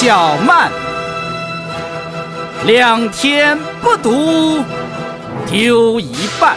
[0.00, 0.70] 较慢，
[2.64, 4.62] 两天不读
[5.50, 6.56] 丢一半，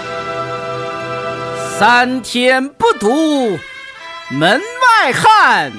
[1.79, 3.57] 三天不读
[4.29, 5.71] 门外汉，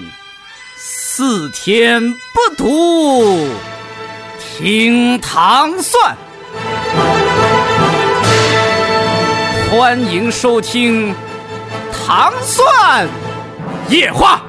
[0.77, 3.49] 四天不读
[4.41, 6.17] 听糖蒜。
[9.71, 11.13] 欢迎收听
[11.93, 13.07] 《糖蒜
[13.89, 14.43] 夜话》。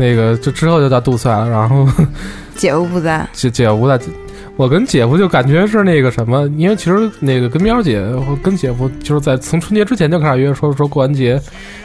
[0.00, 1.86] 那个，就之后就到杜塞了，然后
[2.56, 4.00] 姐夫不在， 姐姐夫在，
[4.56, 8.02] 我跟姐夫就感觉是那个什么，因为其实那个跟喵姐
[8.42, 11.40] 跟姐夫就是在从春节之前就开始约，说说过完节，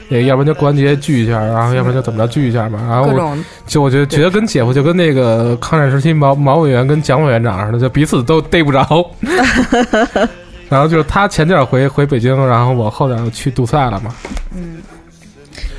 [0.10, 9.10] 那个要不然就过完节聚一下，然后要不然就怎么着聚一下嘛，然后我就我觉得觉得跟姐夫就跟那个抗战时期毛毛委员跟蒋委员长似的，就彼此都逮不着。
[10.68, 14.14] 然后就是他前点回回北京，然后我后点去杜塞了嘛。
[14.56, 14.78] 嗯。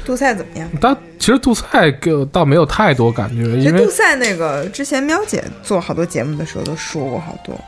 [0.07, 0.69] 杜塞怎么样？
[0.81, 7.61] 但其实杜塞给我倒没有太多感觉，因为杜塞那个之前喵姐做好多节目的时候都说过好多，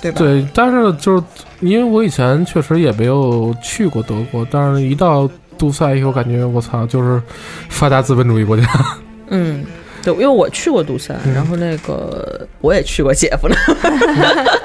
[0.00, 0.18] 对吧？
[0.20, 1.22] 对，但是就是
[1.58, 7.20] 因为我以前确实也没有去过德国，但是一到杜塞以后，感觉我操，就是
[7.68, 8.64] 发达资本主义国家。
[9.30, 9.64] 嗯，
[10.04, 13.56] 对，因为我去过杜塞，然后那个我也去过姐夫那。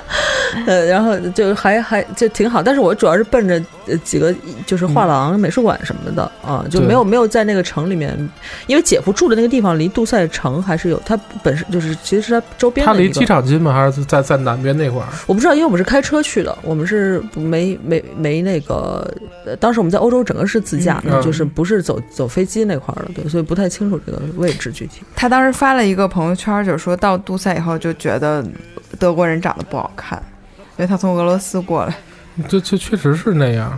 [0.67, 3.61] 呃，然后就还还就挺好，但是我主要是奔着
[4.03, 4.33] 几个
[4.65, 8.17] 就是画廊、美术馆什么的啊，就没有没有在那个城里面，
[8.67, 12.85] 因为姐夫住的那个地方离杜塞城还是有，他本身就是其实是他周边。
[12.85, 13.73] 他离机场近吗？
[13.73, 15.07] 还是在在南边那块儿？
[15.27, 19.11] 我不知道，因为我们是开车去的，我们是没没没那个，
[19.59, 25.01] 当时我们在欧洲整个是自驾的，就是不是走走飞机那块儿的，对，所以不太清楚这个位置具体。
[25.15, 28.43] 他当时发了一个朋友圈，就是说到杜塞以后就觉得
[28.99, 30.21] 德国人长得不好看。
[30.77, 31.95] 因为他从俄罗斯过来，
[32.47, 33.77] 这这确实是那样。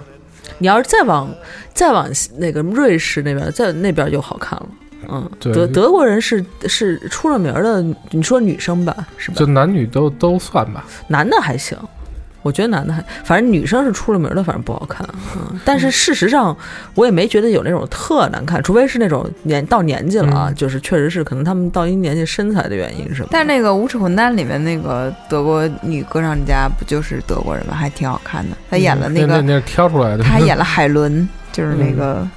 [0.59, 1.33] 你要是再往
[1.73, 2.07] 再往
[2.37, 4.67] 那个瑞士那边，在那边就好看了。
[5.07, 9.37] 嗯，德德国人是是出了名的，你说女生吧，是吧？
[9.37, 11.77] 就男女都都算吧，男的还行。
[12.45, 15.03] 我觉得男的还，反正女生是出了名的，反正不好看。
[15.35, 16.55] 嗯，但是事实上，
[16.93, 23.29] 我也没觉得有那种特难看，除非是那种年到年纪了啊，就是确实是可能他们到一年纪身材的原因是吧？
[23.31, 27.73] 但那个《无耻混蛋》里面那个德国女歌唱家不就是德国人吗？
[27.73, 28.55] 还挺好看的。
[28.69, 30.23] 她演了那个，那是挑出来的。
[30.23, 32.27] 她演了海伦， 就是那个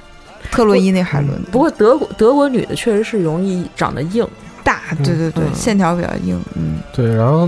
[0.49, 1.39] 特洛伊那海伦。
[1.51, 4.27] 不过德国德国女的确实是容易长得硬
[4.63, 6.41] 大，对对对，线条比较硬。
[6.55, 7.47] 嗯，对，然后。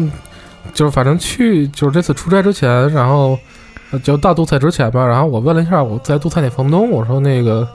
[0.74, 3.38] 就是反正去就是这次出差之前，然后
[4.04, 5.06] 就到杜塞之前吧。
[5.06, 7.68] 然后我问了一下我在杜塞那房东，我说那个，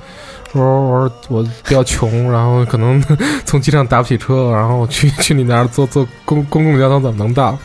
[0.53, 3.03] 我说我说我比较穷，然后可能
[3.45, 7.57] 从机场打不起车，然后去去你那儿坐坐公公共交通怎么能到？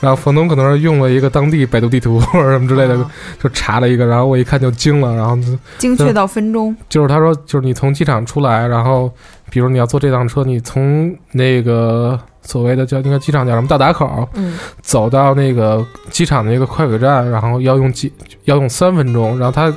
[0.00, 2.98] 然后房东可能是用了一个当地百度地图或者什么之类的，
[3.42, 5.38] 就查了一个，然后我一看就惊了，然后
[5.78, 6.76] 精确到分钟。
[6.90, 9.10] 就是他说，就是你从机场出来，然后
[9.50, 12.20] 比如你要坐这趟车，你从那个。
[12.44, 13.66] 所谓的叫那个机场叫什么？
[13.66, 18.12] 到达口，嗯，走到那个机场的那个快轨站，然后要用几
[18.44, 19.74] 要用三分钟，然后他，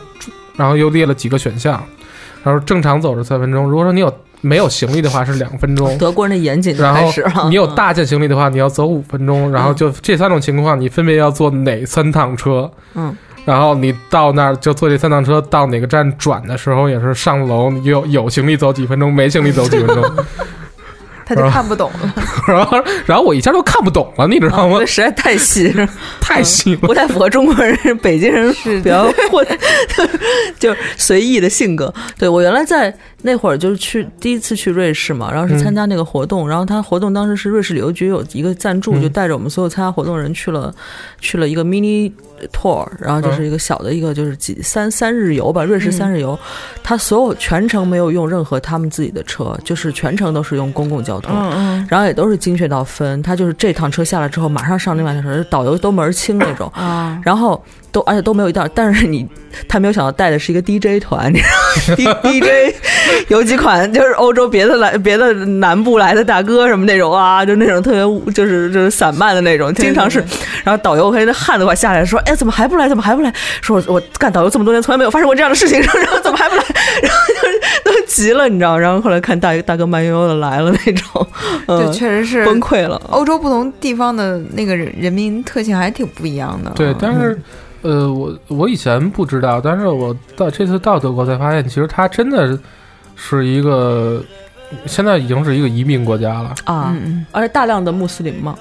[0.56, 1.82] 然后又列了几个选项，
[2.44, 5.98] 然后正常走是三分钟，如果说你有没有行李的话是两分钟。
[5.98, 7.12] 德国人的严谨然后
[7.50, 12.70] 你有大件行李的话，你要走五分钟，然后就这三种情况，你分别要坐哪三趟车？
[12.94, 20.26] 嗯，然后你到那儿就坐这三趟车到哪个站转的时候，也是上楼有有行李走几分钟，没行李走几分钟。
[21.28, 22.14] 他就看不懂了，
[22.48, 24.80] 然后，然后我一下就看不懂了，你知道吗？
[24.86, 25.74] 实在太细，
[26.22, 29.46] 太细了，不太符合中国人、北京人比较混，
[30.58, 31.94] 就随意的性格。
[32.18, 40.74] 对我原来在那会儿就是去第一次去瑞士嘛，然后是参加那个活动，然后他活动当时是瑞士旅游局有一个赞助，就带着我们所有参加活动人去了，
[41.20, 42.12] 去了一个 mini。
[42.54, 46.38] tour，然后就是一个小的一个就是几三三日游吧，瑞士三日游，
[46.84, 51.36] 他所有全程没有用任何他们自己的车，就是全程都是用公共交通，
[51.90, 56.72] 然后也都是精确到分，他就是这趟车下来之后马上上另外一趟车，导游都门儿清那种，
[57.24, 57.60] 然后。
[57.98, 59.28] 都而且都没有一道，但是你
[59.68, 62.76] 他没有想到带的是一个 DJ 团你知道，DJ
[63.30, 70.24] 有几款就是欧洲别的来别的南部来的大哥什么那种啊，就那种特别就是就是散漫的那种，经常是，
[70.64, 73.34] 然后导游和那汗都快下来，说哎怎么还不来怎么还不来？
[73.62, 76.64] 说我干导游这么多年从来没有发生过这样的事情， 然后怎么还不来？
[77.02, 78.78] 然后就是都急了，你知道？
[78.78, 81.28] 然后后来看大大哥慢悠悠的来了那种，
[81.66, 83.02] 对，确实是崩溃了。
[83.10, 87.40] 欧洲不同地方的那个人民特性还挺不一样的，对，但是。
[87.82, 92.58] 呃，我我以前不知道，但是我到这次到德国才发现，其实它真的
[93.16, 94.22] 是一个，
[94.86, 96.96] 现在已经是一个移民国家了啊，
[97.32, 98.56] 而且大量的穆斯林嘛。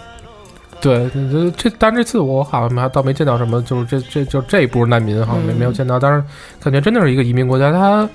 [0.78, 6.22] 对，这这，但这次我好像还倒没见到什么，就是这这就这一波难民好像没嗯没有见到，但是
[6.60, 7.72] 感觉真的是一个移民国家。
[7.72, 8.08] 它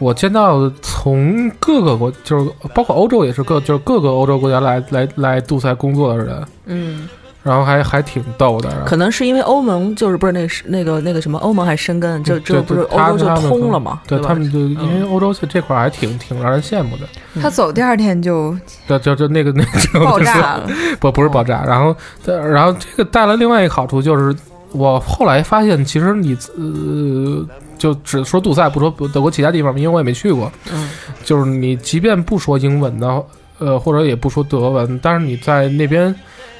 [0.00, 7.08] 我见到从各个国，就是包括欧洲也是各就是各个欧洲国家来来来杜塞工作的人，嗯，
[7.42, 8.70] 然后还还挺逗的。
[8.84, 14.00] 可能是因为欧盟就是不是那是那个那个什么欧盟还申根，这嗯对这不是欧洲就通了嘛？
[14.06, 17.02] 对他们就因为欧洲这这块儿还挺挺让人羡慕的。
[17.40, 18.56] 他走第二天就
[18.86, 20.68] 对，就就那个那个爆炸了，
[21.00, 21.94] 不不是爆炸，然后
[22.24, 24.36] 然后这个带来另外一个好处就是，
[24.72, 27.46] 我后来发现其实你呃，
[27.78, 30.90] 就只说杜塞，不说德国其他地方，因为我也没去过，嗯
[31.24, 33.22] 就是你即便不说英文的，
[33.58, 36.14] 呃，或者也不说德文，但是你在那边，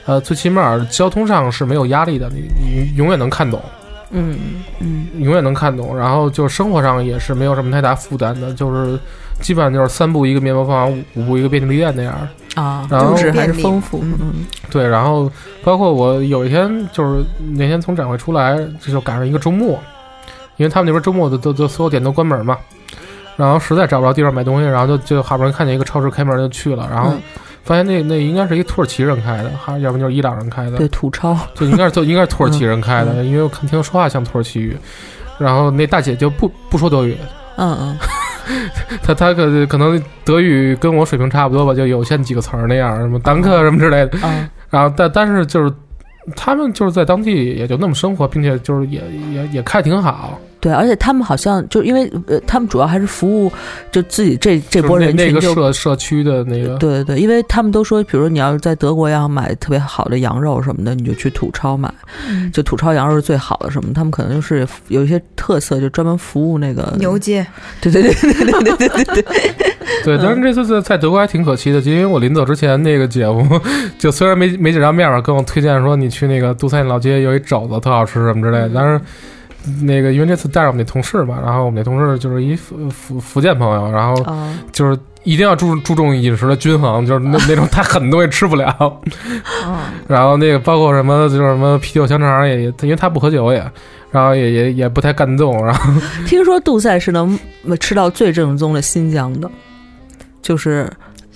[0.07, 3.61] 呃，最起码交通上是没有压力的，你你永远能看懂。
[4.13, 4.37] 嗯
[4.81, 8.99] 嗯，永远能看懂，然后就生活上也是没有什么太大负担的，就是
[9.41, 12.29] 基本上就是三步一个面包房，五五步一个便利店那样。
[12.57, 15.31] 啊，然后物质还是丰富，嗯嗯对，然后
[15.63, 17.23] 包括我有一天就是
[17.53, 19.79] 那天从展会出来，这就赶上一个周末，
[20.57, 22.59] 因为他们那边周末的都都所有店都关门嘛，
[23.37, 27.23] 然后实在找不着地方买东西，然后就就好不容易看见一个超市开门就去了，然后嗯
[27.63, 33.27] 发现那那应该是一土耳其人开的，还要不就是伊朗人开的，对土超，就应该是就 应该是土耳其人开的，嗯。
[33.27, 34.77] 因为我看听说话像土耳其语，
[35.39, 37.17] 然后那大姐就不不说德语，
[37.57, 37.99] 嗯嗯。
[39.03, 44.19] 她她可可能德语跟我水平差不多吧，就有限几个词儿那样，什么单克什么之类的。
[44.27, 45.73] 啊，然后但但是就是
[46.35, 49.01] 他们就是在当地也就那么生活，并且就是也
[49.33, 50.37] 也也开挺好。
[50.61, 53.53] 对，而且他们好像就因为呃，他们主要还是服务
[53.91, 55.55] 就自己这这波就是那那个人群就。
[55.55, 61.93] 社社区的那个，对对对，因为他们都说，比如说你要是在德国要买特别好的羊肉什么的，你就去土超买，
[62.29, 63.93] 嗯就土超羊肉是最好的什么。
[63.93, 67.47] 他们可能就是有一些特色，就专门服务那个牛街，
[67.81, 69.23] 对对对对对对对对对，
[70.05, 73.61] 对，但是这次在在德国还挺可惜的，就因为我临走之前，那个姐夫
[73.99, 79.01] 就虽然没没见着面吧，跟我推荐说你去那个杜塞老街有一肘子特好吃什么之类的，但是。
[79.83, 88.75] 那个，因为这次带着我们那同事嘛，然后我们那同事就是一福福福建朋友，然后啊就是一定要注注重饮食的均衡，就是那那种太狠的东西吃不了，
[89.67, 89.77] 嗯，
[90.09, 93.59] 然后那个包括什么就是什么啤酒香肠也也，因为他不喝酒也，
[94.11, 95.93] 然后也也也不太干动，然后
[96.27, 97.39] 听说杜塞是能
[97.79, 99.51] 吃到最正宗的新疆的，
[100.41, 100.91] 就是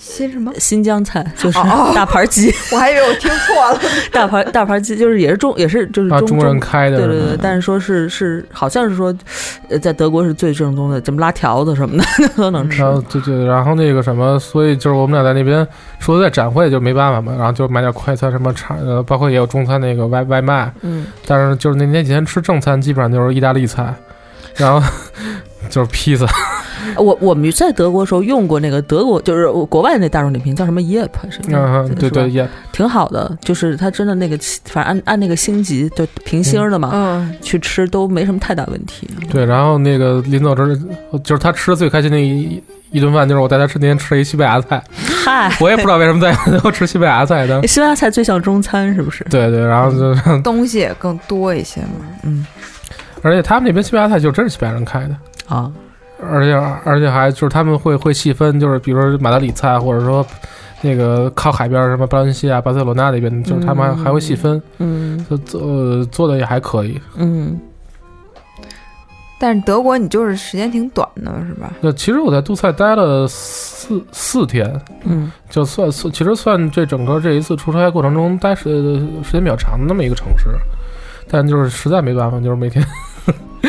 [0.07, 0.53] 新什么？
[0.59, 3.81] 新疆菜，就是哦大盘鸡， 我还以为我听错了。
[4.13, 9.13] 大盘大盘鸡就是也是中也是就是中啊中国人开的，对对对，但是说是是好像是说，
[9.71, 12.05] 呃，在德国是最正宗的，怎么拉条子什么的
[12.37, 12.93] 都能吃然。
[12.93, 15.67] 后对对，然后那个什么，所以就是我们俩在那边
[15.99, 23.95] 说在展会就没办法嘛，然后就买点快餐什么茶，呃，包括也有中餐那个外外卖，嗯，但是就是那那几天吃正餐基本上就是意大利菜，
[24.57, 24.87] 然后
[25.71, 26.27] 就是披萨，
[26.97, 31.85] 我我们在德国的时候用过那个德国，就是国外那大众点评叫什么 Yep 是吧？
[31.89, 39.09] 嗯，对对 Yep，挺好的，就是它真的那个，反正按按那个星级就平星儿的嘛，嗯，去吃都没什么太大问题。
[39.31, 40.77] 对，然后那个临走之
[41.23, 44.83] 就是他吃的最开心的一一顿饭，就是我带他吃那天吃了一西班牙菜，
[45.25, 49.25] 嗨，我也不知道为什么在 德国吃西班牙菜的，西班牙菜最像中餐是不是？
[49.31, 51.89] 对对，然后就 东西也更多一些嘛。
[52.23, 52.47] 嗯
[53.23, 55.17] 而且他们那边西班牙菜就真是西班牙人开的。
[55.49, 55.73] 啊，
[56.31, 56.55] 而且
[56.85, 60.27] 而且还就是他们会会细分，就是比如说马德里菜，或者说
[60.81, 67.01] 那个靠海边儿什么巴伦西亚、巴塞罗那那边，就是他们还嗯还会细分，嗯就做呃做的也还可以。
[67.17, 67.59] 嗯
[69.37, 71.73] 但是德国你就是时间挺短的，是吧？
[71.81, 80.49] 那其实我在杜塞待了四四天，嗯就算算其实算这整个这一次出差过程中待时时间比较长的那么一个城市，
[81.29, 82.83] 但就是实在没办法，就是每天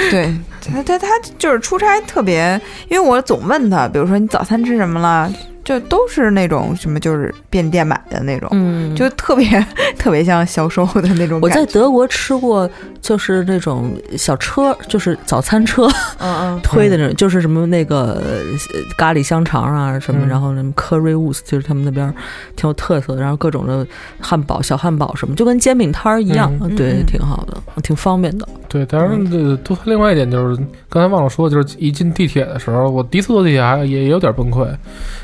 [0.12, 0.34] 对。
[0.62, 2.60] 他，他他就是出差特别，
[2.90, 5.32] 因为我总问他，比如说你早餐吃什么了，
[5.66, 9.46] 就都是那种什么就是便利店买的那种，嗯，就特别
[10.00, 11.66] 特别像销售的那种我在。
[11.66, 12.70] 德国吃过，
[13.02, 15.88] 就是那种小车，就是早餐车
[16.20, 20.30] 嗯嗯，推的那种，就是什么那个呃咖喱香肠啊什么，嗯。
[20.30, 22.08] 然后什么 currywurst，就是他们那边
[22.56, 23.86] 挺有特色的，然后各种的
[24.22, 28.48] 汉堡、小汉堡什么，就跟煎饼摊儿一样，嗯对，挺好的，挺方便的。
[28.70, 34.68] 对，当然这杜塞另外一点就是刚才忘了说，就是一进地铁的时候，我第一次坐地铁还也也有点崩溃，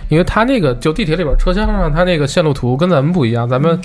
[0.10, 3.78] 因为它那个就地铁里边车厢上它那个线路图跟咱们不一样，咱们。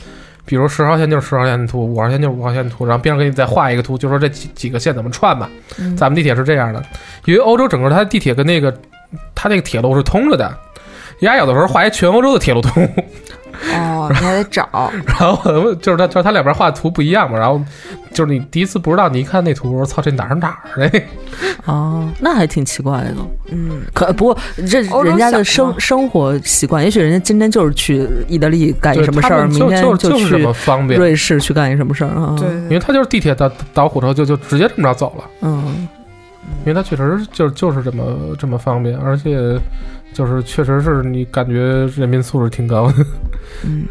[0.48, 5.50] 比如十号线就是十号线图，五号线就是五号线图，然后边上给你再画一个图，就说这几几个线怎么串吧。
[5.76, 6.80] 嗯咱们地铁是这样的，
[7.24, 8.72] 因为欧洲整个它地铁跟那个
[9.34, 10.44] 它那个铁路是通着的，
[11.18, 12.80] 人家有的时候画一全欧洲的铁路图，
[13.74, 14.68] 哦，哦，你还得找，
[15.06, 17.60] 然后我就是他就是他两边画的图不一样嘛，然后
[18.12, 21.02] 就是你第一次不知道，你一看那图，我说操，这哪儿哪儿的？
[21.64, 23.14] 哦，那还挺奇怪的。
[23.50, 32.34] 嗯，可不过这人家的生生活习惯，也许人家今天就是去意大利干一什么事儿，就明天就就是这去么方便，瑞士去干一什么事儿啊？
[32.38, 35.88] 对，因为他就是地铁到到火车就就直接这么着走了，嗯，
[36.64, 38.04] 因为他确实就就是这么
[38.38, 39.58] 这么方便，而且
[40.12, 42.94] 就是确实是你感觉人民素质挺高的。
[43.64, 43.86] 嗯，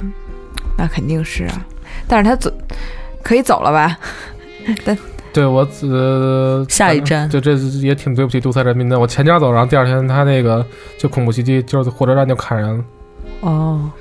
[0.78, 1.66] 那肯定是啊，
[2.08, 2.52] 但是他走
[3.24, 3.98] 可以走了吧？
[5.34, 8.98] 对我呃，下一站这这也挺对不起独裁人民的。
[8.98, 10.66] 我前脚走，然后第二天他那个
[10.98, 12.84] 就恐怖袭击，就是火车站就砍人了。
[13.42, 13.92] 哦，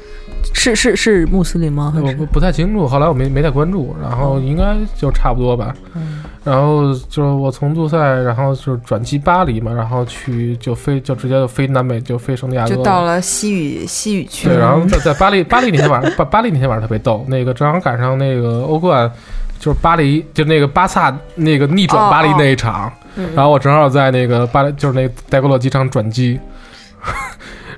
[0.53, 1.95] 是是是穆斯林吗？
[1.97, 5.75] 我不不太清楚，后来我没没太关注，然后应该就差不多吧。
[5.95, 19.11] 嗯然后就是我从杜塞，然后就是转机巴黎嘛，然后去就飞就直接就飞南美，就飞圣地亚哥就到了西语西语区对，然后在在巴黎， 巴黎那天晚上，巴巴黎那天晚上特别逗，那个正好赶上那个欧冠，
[19.59, 26.39] 就是巴黎，就那个巴萨那个逆转巴黎那一场，嗯然后我正好在那个巴黎，就是那个戴高乐机场转机。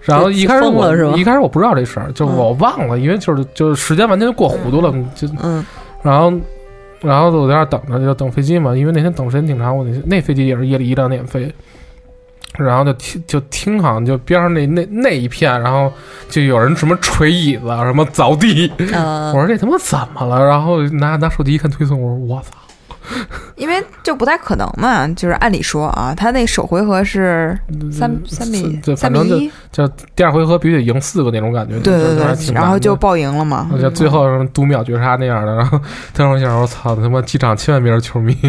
[0.07, 5.65] 然后一开始我一开始我不知道这事儿，就是我忘了，因为就是就是时间完全就过糊涂了，就嗯。
[6.03, 6.33] 然后
[7.01, 11.53] 然后我在那儿等着，就等飞机嘛，因为那天等时间挺长，我那那飞机也是夜里一两点飞，
[12.57, 15.93] 然后就听就听好像就边上那那那一片，然后
[16.29, 20.47] 就有人什么捶椅子啊，什么凿地，呃我说这他妈怎么了？
[20.47, 22.51] 然后拿拿手机一看推送，我说我操，
[23.57, 27.59] 因为就不太可能嘛，就是按理说啊，他那首回合是
[27.93, 33.71] 三三比三比一，就第二回合必须得赢四个那种感觉，对对对然后就爆赢了嘛。
[33.95, 35.81] 最后什么读秒绝杀那样的，然后
[36.13, 38.37] 当时我想，我操，他妈机场千万别是球迷。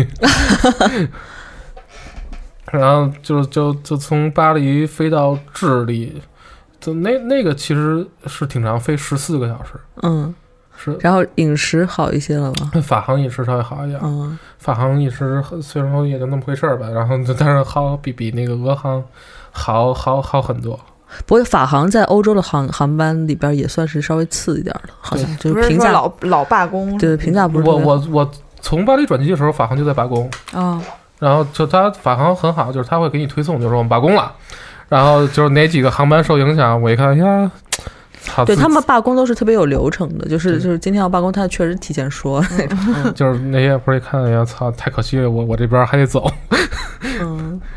[2.69, 6.21] 然后就就就从巴黎飞到智利，
[6.81, 9.79] 就那那个其实是挺长，飞十四个小时。
[10.03, 10.35] 嗯，
[10.91, 12.71] 是然后饮食好一些了吗？
[12.81, 14.37] 法航饮食稍微好一点，嗯。
[14.57, 19.03] 法航饮食虽然说也就那么回事儿吧，然后但是好比比那个俄航
[19.51, 20.79] 好好好很多。
[21.25, 30.81] 不过法航在欧洲的航航班里边也算是稍微次一点的，好像就是评价老老罢工，对评价不是我我我从巴黎转机的时候，法航就在罢工，啊，
[31.19, 34.33] 然后就他法航很好，就是他会给你推送，就是说我们罢工了，
[34.89, 37.49] 然后就是哪几个航班受影响，我一看，哎呀，
[38.45, 42.77] 对他们罢工都是特别有流程的，就是就是今天要罢工，他确实提前说那种。
[42.95, 43.13] 嗯。
[43.13, 46.29] 就是那些不是一看，哎呀，操，太可惜了，我我这边还得走，
[47.21, 47.59] 嗯。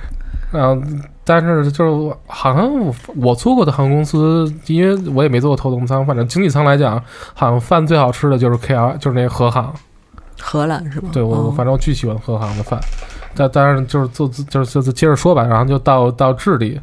[0.52, 0.83] 然后
[1.23, 7.00] 但是就是我好像我我做过的航空公司，因为我也没做过头等舱，反正经济舱来讲，
[7.35, 9.73] 好像饭最好吃的就是 KR，就是那个和航，
[10.40, 11.09] 荷兰是吧？
[11.12, 12.80] 对我、反正我巨喜欢荷航的饭，
[13.37, 16.80] 但但是就是做就是就是接着说吧，然后就到到智利，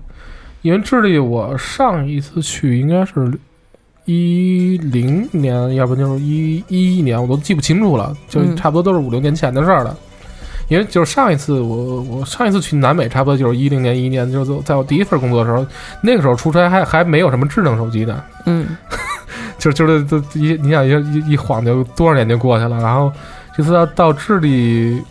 [0.62, 3.30] 因为智利我上一次去应该是
[4.08, 8.56] 一零年，要不就是一一一年，我都记不清楚了，就嗯。
[8.56, 9.96] 差不多都是五六年前的事儿了。
[10.70, 15.66] 因为就是上一次我我上一次去南美，差不多就是一零年一一年，就是在我第一份工作的时候，
[16.02, 18.66] 那个时候出差还还没有什么智能手机呢，嗯。
[19.60, 23.12] 就就是就一你想一一一晃就多少年就过去了，然后
[23.56, 25.02] 这次到到智利，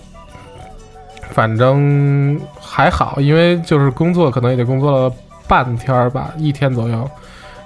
[1.30, 5.12] 反正还好，因为就是工作可能也就工作了
[5.48, 7.10] 半天儿吧，一天左右，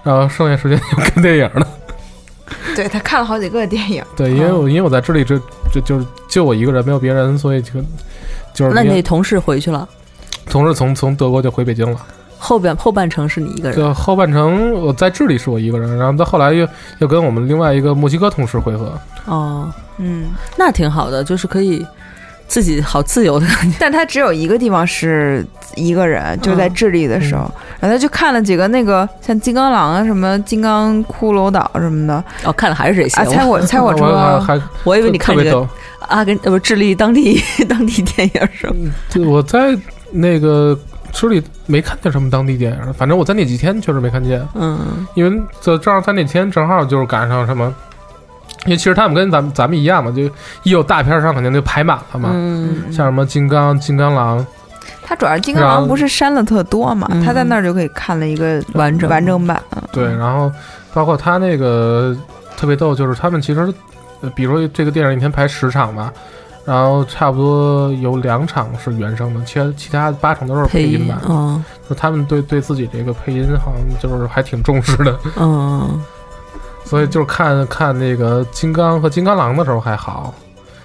[0.03, 1.67] 然后剩下时间就看电影了。
[2.75, 5.39] 对他看了好几个电影，对，因为我因为我在智利这
[5.73, 7.73] 这就是就我一个人，没有别人，所以就
[8.55, 9.89] 就是那你同事回去了，
[10.47, 12.01] 同事从从德国就回北京了。
[12.39, 13.79] 后边后半程是你一个人。
[13.79, 16.67] 对后半程我在智利是我一个人，然后到后来又
[16.99, 18.99] 又跟我们另外一个墨西哥同事会合。
[19.27, 21.87] 哦，嗯，那挺好的，就是可以
[22.51, 23.77] 自己好自由的感觉。
[23.79, 33.21] 但他只有一个地方是一个人，就是在智利的时候，嗯然后他就看了几个那个像金刚狼啊、什么金刚骷髅岛什么的哦，看的还是这些。
[33.21, 35.67] 啊，猜我猜火我车，还还我以为你看这个。
[36.09, 38.75] 阿根呃不智利当地当地电影是吧？
[39.13, 39.79] 对，我在
[40.11, 40.77] 那个
[41.13, 47.73] 智利没看见什么当地电影，反正我在那几天确实没看见，嗯因为这正好在那天正好就是赶上什么。
[48.67, 50.23] 因为其实他们跟咱们咱们一样嘛，就
[50.63, 54.45] 一有大片儿上肯定就排满了嘛，嗯嗯像什么金刚、金刚狼，
[55.03, 59.61] 他主要是金刚狼不是删了特多嘛，嗯他在那儿就可以看了一个完整完整版。
[59.93, 60.53] 对，然后
[60.93, 62.17] 包括他那个
[62.57, 63.73] 特别逗，就是他们其实，
[64.21, 66.13] 呃比如说这个电影一天排十场吧，
[66.67, 71.19] 然后差不多有两场是原声的，其他其他八场都是配音版。
[71.29, 76.01] 嗯就他们对对自己这个配音好像就是还挺重视的，嗯
[76.85, 80.35] 所以就是看看那个金刚和金刚狼的时候还好，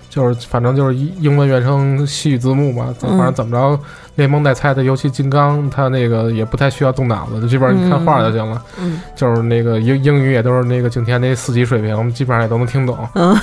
[0.10, 3.80] 就是反正就是英文原声西语字幕嘛，反正怎么着，
[4.16, 8.62] 连蒙带猜的，尤其金刚，他那个也不太需要动脑子，就基本上你看画就行了。
[8.80, 12.98] 嗯，就是那个英英语也都是那个景天那四级水平，基本上也都能听懂。
[13.16, 13.36] 嗯，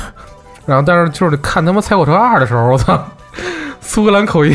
[0.65, 3.05] 然后但是就是看他妈《猜火车二》的时候，我操，
[3.81, 4.55] 苏格兰口音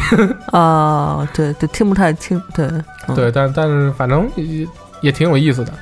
[0.52, 2.66] 啊，对对，听不太清，对
[3.08, 4.68] 嗯对，但但是反正也
[5.02, 5.74] 也挺有意思的。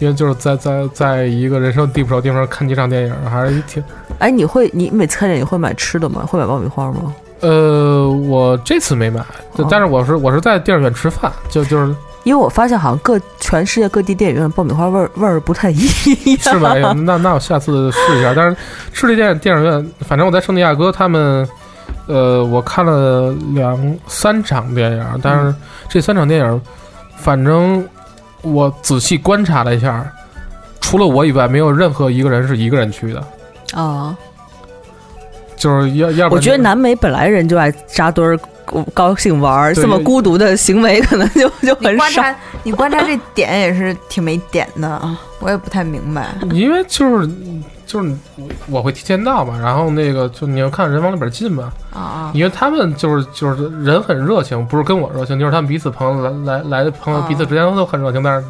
[0.00, 3.82] 因为就是在在在一个人生地不熟地方看几场电影，还是挺……
[4.18, 6.24] 哎，你会你每次看电影会买吃的吗？
[6.26, 7.14] 会买爆米花吗？
[7.40, 9.24] 呃，我这次没买，
[9.70, 16.38] 但是我是我是在电影院吃饭，就就是因为我发现好像各全世界各地电影院爆米花味儿味儿不太一样。
[16.40, 16.72] 是吧？
[16.72, 18.34] 哎呀 那那我下次试一下。
[18.34, 18.56] 但是
[18.92, 21.48] 吃这电电影院，反正我在圣地亚哥他们，
[22.06, 25.54] 呃，我看了两三场电影，但是
[25.88, 26.62] 这三场电影，
[27.16, 27.82] 反正
[28.42, 30.10] 我仔细观察了一下，
[30.80, 33.24] 除了我以外，没有任何一个人是一个人去的，
[33.74, 34.16] 啊，
[35.56, 38.38] 就是要要不然我觉得南美本来人就爱扎堆儿
[38.94, 41.96] 高兴玩儿，这么孤独的行为可能就 就很少。
[41.96, 46.28] 观察，你观察这点也是挺没点的啊，我也不太明白。
[46.52, 47.28] 因为就是
[47.86, 48.14] 就是
[48.68, 58.46] 我会提前到嘛，然后那个就你要看人往里边进嘛，啊啊，因为他们就是就是人很热情，不是跟我热情，就是他们彼此朋友来来来的朋友哦彼此之间都很热情，但是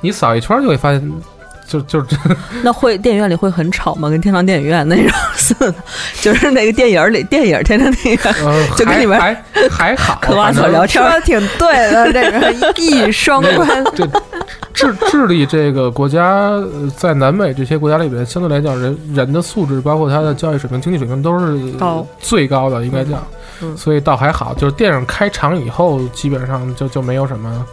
[0.00, 1.12] 你扫一圈就会发现，
[1.78, 2.04] 就就
[2.62, 4.08] 那会电影院里会很吵吗？
[4.08, 5.74] 跟天堂电影院那种似的，
[6.20, 9.34] 就是那个电影里电影天堂电影院呃就跟你们还
[9.70, 13.84] 还还好，嗑瓜子聊天儿说的挺对的，这个 一语双关。
[13.94, 14.06] 这
[14.72, 23.22] 智智利这个国家，呃在南美这些国家里边，相对来讲，人人的素质，包括他的教育水平、经济水平，都是高最高的，应该讲。
[23.62, 27.66] 嗯所以倒还好，就是电影开场以后，基本上就就没有什么，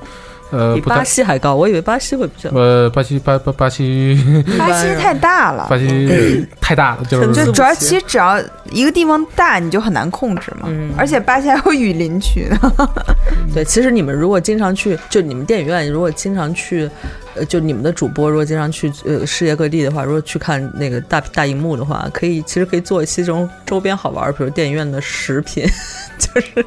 [0.51, 1.04] 呃，比巴。
[1.04, 2.50] 西还高，我以为巴西会比较。
[2.51, 4.18] 呃，巴西巴巴巴西
[4.60, 8.38] 巴西太大了，巴西 太大了，就是就主要其实只要
[8.72, 10.68] 一个地方大，你就很难控制嘛。
[10.68, 12.60] 嗯而且巴西还有雨林区呢。
[13.54, 16.89] 对，其实你们如果经常去，就你们电影院如果经常去，
[17.38, 25.65] 呃，就你们的主播如果经常去呃世界各地的话，如果去看那个大大荧幕的话，可以其实可以做一期这种周边好玩儿，比如电影院的食品，
[26.17, 26.65] 就是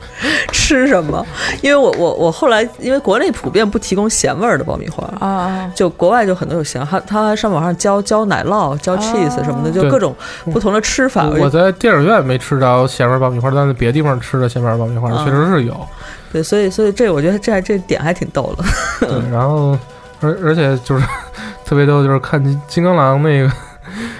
[0.52, 1.24] 吃什么。
[1.62, 5.04] 因为我我我后来因为国内普遍不提供咸味儿的爆米花。
[5.18, 10.14] 啊，就国外就很多有咸，他他还上网上教教奶酪、教 cheese 什么的，就各种
[10.52, 11.28] 不同的吃法。
[11.28, 15.88] 我在电影院没吃着咸味爆米花，但是别的地方吃的咸味爆米花嗯确实是有。
[16.32, 18.64] 对，所以所以这我觉得这这点还挺逗的。
[19.00, 19.76] 对， 然后
[20.20, 21.04] 而而且就是
[21.64, 23.50] 特别逗，就是看金金刚狼那个，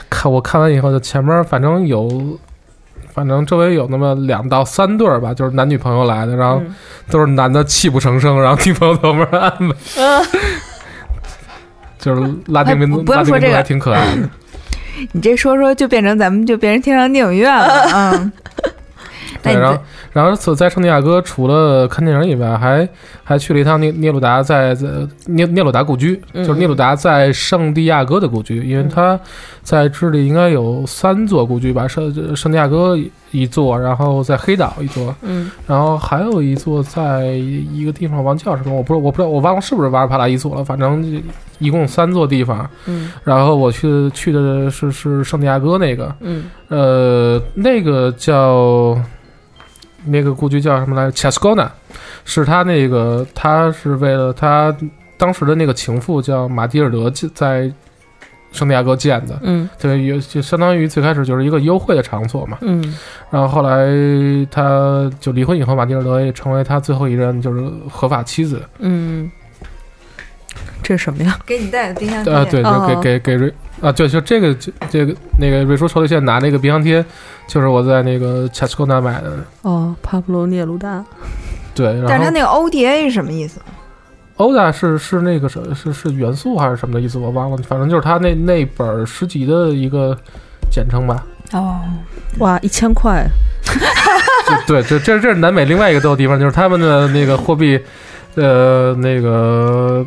[0.08, 2.38] 看我看完以后，就前面反正有，
[3.12, 6.74] 反正周围有那么两到三对儿吧，就是男女朋友来的，然后嗯
[7.10, 9.74] 都是男的泣不成声，然后女朋友在旁边安慰，
[11.98, 14.28] 就是拉丁民族，拉丁说这个民族还挺可爱的。
[15.12, 18.32] 你这说说就变成咱们就变成天上电影院了， 嗯。
[19.42, 22.88] 那对，然后然后所在圣地亚哥除了看电影以外，还
[23.24, 24.88] 还去了一趟聂聂鲁达在在
[25.26, 29.18] 聂聂鲁达故居，嗯就是聂鲁达在圣地亚哥的故居，因为他
[29.62, 32.98] 在智利应该有三座故居吧，圣圣地亚哥
[33.30, 35.50] 一座，然后在黑岛一座，嗯。
[35.66, 41.22] 然后还有一座在一个地方忘叫什么，我不是我不知道我忘了是不是瓦尔帕拉一座了，反正
[41.58, 43.12] 一共三座地方，嗯。
[43.22, 46.44] 然后我去去的是是圣地亚哥那个，嗯。
[46.68, 48.96] 呃，那个叫
[50.04, 51.70] 那个故居叫什么来着 c h a s c o n a
[52.24, 54.74] 是他那个他是为了他
[55.16, 57.70] 当时的那个情妇叫马蒂尔德在
[58.52, 62.58] 圣地亚哥建的，嗯对，有就相当于最开始就是一个幽会的场所嘛。
[62.62, 62.82] 嗯
[63.30, 63.86] 然后后来
[64.50, 68.60] 他就离婚以后，马蒂尔德也成为他最后一任就是合法妻子。
[68.80, 69.30] 嗯，
[70.90, 71.38] 这是什么呀？
[71.46, 77.04] 给你带的冰箱贴啊，对，就哦给给给瑞啊，对，就这个这这个那个瑞叔抽对线拿那个冰箱贴，
[77.46, 79.38] 就是我在那个 c h a s c o n a 买的。
[79.62, 81.04] 哦，帕布罗涅鲁达。
[81.76, 83.60] 对，但是它那个 ODA 是什么意思
[84.36, 87.20] ？？ODA 是是那个什是是元素还是什么的意思？
[87.20, 90.18] 我忘了，反正就是他那那本诗集的一个
[90.72, 91.24] 简称吧。
[91.52, 91.78] 哦，
[92.40, 93.24] 哇，一千块，
[93.64, 97.78] 就对，这这这是南美另外一个逗的地方，就是他们的那个货币，
[98.34, 100.04] 呃，那个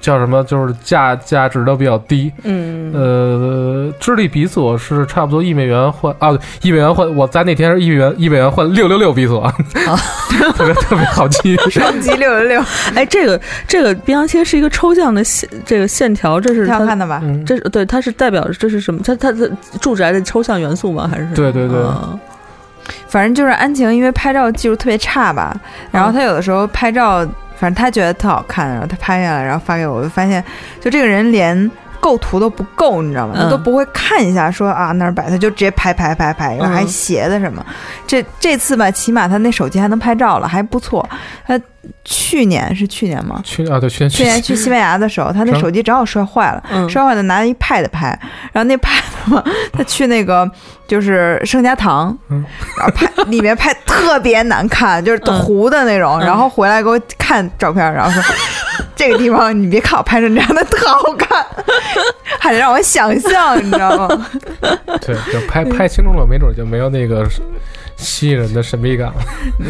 [0.00, 2.32] 叫什么，就是价价值都比较低。
[2.44, 6.30] 嗯呃，智利比索是差不多一美元换啊，
[6.62, 9.52] 一美元换，我在那天是一美元一美元换六六六比索，啊
[10.56, 11.56] 特别特别好记。
[11.70, 12.64] 双击六六六，
[12.96, 17.20] 哎，这个这个冰箱贴是一个抽象的线，这个线条，这是挺好看的吧？
[17.22, 19.00] 嗯，这是对，它是代表这是什么？
[19.04, 21.08] 它它的住宅的抽象元素吗？
[21.10, 22.18] 还是对对对啊
[23.06, 25.54] 反正就是安晴，因为拍照技术特别差吧，
[25.92, 27.24] 然后她有的时候拍照，
[27.60, 30.42] 反正他觉得特好看，然后他拍下来，然后发给我，我就发现，
[30.80, 31.70] 就这个人连
[32.00, 33.34] 构图都不够，你知道吗？
[33.36, 37.62] 他嗯都不会看一下说啊那儿摆，他就直接拍拍拍拍，然后还嗯斜的什么。
[38.06, 41.06] 这这次吧，起码他那手机还能拍照了，还不错。
[41.46, 41.60] 他
[42.04, 43.40] 去年是去年吗？
[43.44, 46.88] 去啊，对，去年去年去西班牙的时候，他那手机正好摔坏了，嗯。
[46.88, 48.08] 摔坏了拿一 pad 拍，
[48.52, 50.50] 然后那 pad 嘛， 他去那个
[50.86, 52.44] 就是圣家堂，嗯。
[52.78, 55.40] 然后拍里面拍特别难看，就是嗯。
[55.40, 56.26] 糊的那种，嗯。
[56.26, 58.22] 然后回来给我看照片，然后说
[58.94, 61.44] 这个地方你别看我拍成这样的特好看，
[62.38, 64.26] 还得让我想象，你知道吗？
[65.00, 67.26] 对，就拍拍清楚了，没准就没有那个
[68.00, 69.14] 吸引人的神秘感了。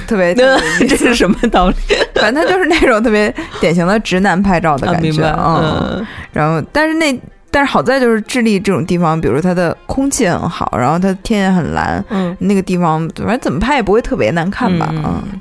[0.07, 1.77] 特别，这是什么道理？
[2.15, 5.61] 反正他就是那种特别典型的直男拍照的啊，感觉，啊。
[5.63, 5.99] 嗯。
[5.99, 14.89] 嗯然后，但是那但是好在就是智利这种地方，比如它的空气很好，然后它天也很蓝，嗯那个地方反正怎么拍也不会特别难看吧？
[14.93, 15.41] 嗯嗯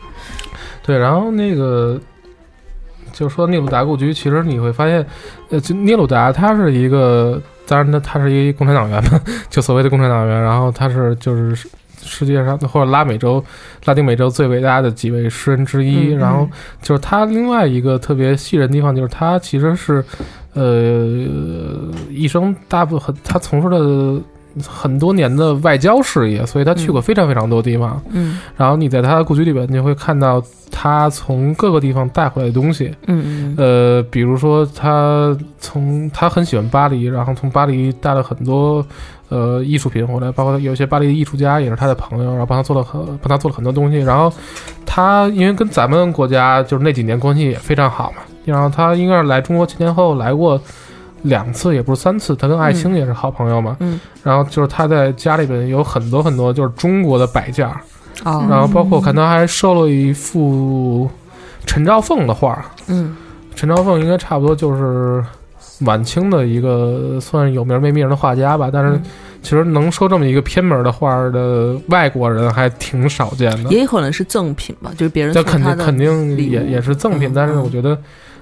[0.81, 1.99] 对，然后那个
[3.13, 5.05] 就说聂鲁达故居，其实你会发现，
[5.51, 11.69] 呃，就聂鲁达他是一个，当然他他是一共产党员嘛，就所谓的共产党员，然后他是就是
[12.01, 13.43] 世世界上或者拉美洲、
[13.85, 16.47] 拉丁美洲最伟大的几位诗人之一，嗯然后
[16.81, 20.03] 就是他另外一个特别吸引人的地方，就是他其实是，
[20.53, 21.25] 呃，
[22.09, 24.21] 一生大部分他从事的
[24.67, 28.01] 很多年的外交事业，所以他去过非常非常多地方。
[28.11, 32.93] 嗯然后你在他的故居里边，你就会看到他从各个地方带回来的东西。
[33.07, 38.85] 嗯呃，比如说他从他很喜欢巴黎，然后从巴黎带了很多
[39.29, 43.97] 呃艺术品回来，包括有一些巴黎的艺术家也是他的朋友，然后帮他做了很帮他做了很多东西。
[43.97, 44.31] 然后
[44.85, 50.59] 他因为跟咱们国家就是那几年关系也非常好嘛，然后他应该是来中国前前后后来过
[51.21, 52.35] 两次，也不是三次。
[52.35, 53.77] 他跟艾青也是好朋友嘛。
[53.79, 57.79] 嗯然后就是他在家里边有很多很多就是中国的摆件儿。
[58.25, 61.09] 哦然后包括我看他还收了一幅
[61.65, 63.15] 陈兆凤的画，嗯
[63.55, 65.23] 陈兆凤应该差不多就是
[65.81, 69.03] 晚清的一个算有名没名的画家吧，但是嗯。
[69.41, 73.69] 其实能收这么一个偏门的画的外国人还挺少见的。
[73.69, 77.63] 也有可能是赠品吧，就是别人这肯送他的定肯定也也是赠品，嗯但是嗯。
[77.63, 77.97] 我觉得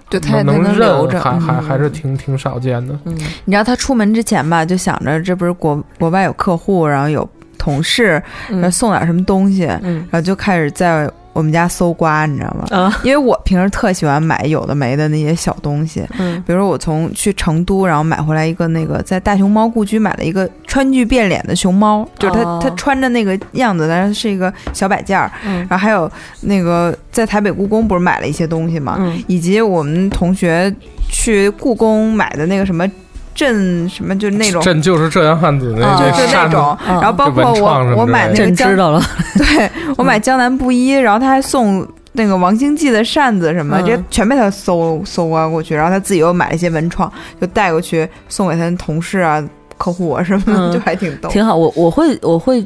[0.10, 1.62] 对他他能能留着，认还还嗯。
[1.62, 2.97] 还是挺挺少见的。
[3.06, 3.13] 嗯。
[3.45, 8.13] 你知道他出门之前吧，就想着这不是国国外有客户，然后有同事，
[8.50, 12.65] 然后嗯送点什么东西，然嗯后就开始在我们家搜刮，你知道吗？
[12.76, 13.00] 啊。
[13.04, 16.41] 因为我平时特喜欢买有的没的那些小东西，嗯。
[16.47, 25.32] 比如说我从去成都，然后买回来一个那个在大熊猫故居买了一个川剧变脸的熊猫，就是它、哦它穿着那个样子，但是是一个小摆件儿。
[25.45, 25.60] 嗯。
[25.69, 29.23] 然后还有那个在台北故宫不是买了一些东西嘛，嗯。
[29.28, 30.73] 以及我们同学
[31.12, 32.89] 去故宫买的那个什么
[33.38, 34.60] 镇什么，就是那种。
[34.63, 39.00] 朕就是浙江汉子那啊那就是那种，然后包括我我买那个江知道了，
[39.38, 49.43] 对我买江南布衣，然后他还送那个王星记的扇子什么，嗯这全被他搜搜刮过去，然后他自己又买了一些文创，就带过去送给他的同事啊、
[49.78, 51.30] 客户啊什么的，嗯就还挺逗。
[51.30, 51.56] 挺好。
[51.56, 52.65] 我我会我会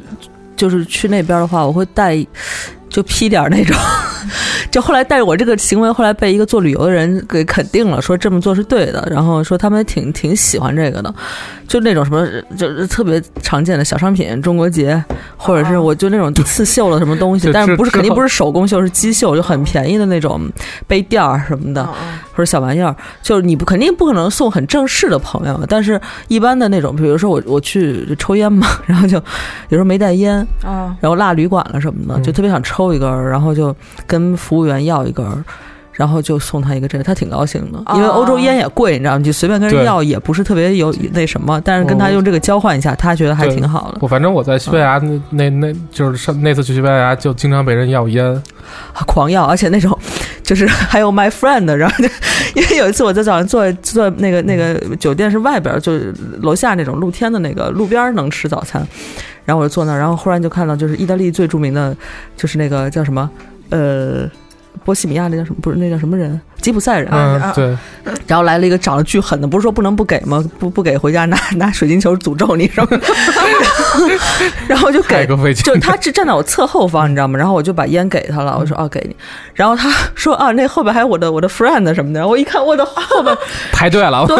[0.56, 2.16] 就是去那边的话，我会带
[2.88, 3.76] 就批点儿那种。
[4.70, 11.14] 就后来，但是我这个行为后来被一个做旅游的人给肯定了，说这么做是对的，然后说他们挺挺喜欢这个的，
[11.66, 15.02] 就那种什么就是特别常见的小商品，中国结，
[15.36, 20.40] 或者是哦我就那种刺绣的什么东西，就但是不是肯定不是手工绣，是机绣，就很便宜的那种
[20.86, 21.82] 杯垫儿什么的。
[22.02, 29.18] 嗯或者小玩意儿，就是你不肯定不可能送很正式的朋友，但是一般的那种，比如说我我去抽烟嘛，然后就
[29.68, 33.76] 有时候没带烟，啊，然后落旅馆了什么的，嗯就特别想抽一根儿，然后就
[34.12, 35.42] 跟服务员要一根儿。
[35.94, 39.18] 然后就送他一个这个，他挺高兴的，因为欧洲烟也贵，你知道吗？
[39.18, 43.98] 你就随便跟人要也不是特别有那什么，但是跟他用这个交换一下，他觉得还挺好的。
[44.00, 48.42] 我反正我在西班牙那那那就是上那次去西班牙就经常被人要烟，
[49.06, 49.96] 狂要，而且那种
[50.42, 52.08] 就是还有 my friend，然后就
[52.54, 58.84] 因为有一次我在早上坐坐那个那个酒店是外边儿，就是楼下那种露天的那个路边儿能吃早餐，
[59.44, 61.94] 然后我就坐那儿，然后忽然就看到就是意大利最著名的
[62.34, 63.30] 就是那个叫什么
[63.72, 64.30] 呃。
[64.84, 65.60] 波西米亚那叫什么？
[65.60, 66.40] 不是那叫什么人？
[66.62, 67.08] 吉普赛人。
[67.12, 70.42] 啊，嗯对，然后来了一个长得巨狠的，不是说不能不给吗？
[70.58, 73.00] 不不给，回家拿 拿水晶球诅咒你什么的。
[74.66, 77.36] 然后就给就他是站在我侧后方，你知道吗？
[77.36, 79.14] 然后我就把烟给他了，我说哦给你，
[79.54, 83.36] 然后他说啊那后边还有我的我的 friend 什么的，我一看我的后边
[83.72, 84.24] 排队了。
[84.26, 84.36] 对，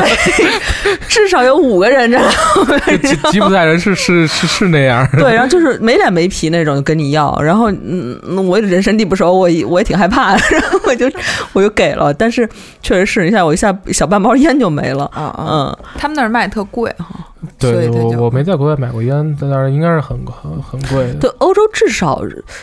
[1.09, 11.11] 至少有五个人站在后面，吉吉普赛人是是是是那样，对，然后就是没脸没皮那种跟你要，然后嗯，我也人生地不熟，我也我也挺害怕的，然后我就
[11.53, 12.49] 我就给了，啊，但是
[12.83, 15.05] 确实是一下我一下小半包烟就没了。
[15.13, 17.07] 啊啊，嗯，他们那儿卖特贵哈，
[17.59, 21.15] 所以对我我没在国外买过烟，在那儿应该是很很很贵的。
[21.15, 22.23] 对，欧洲至少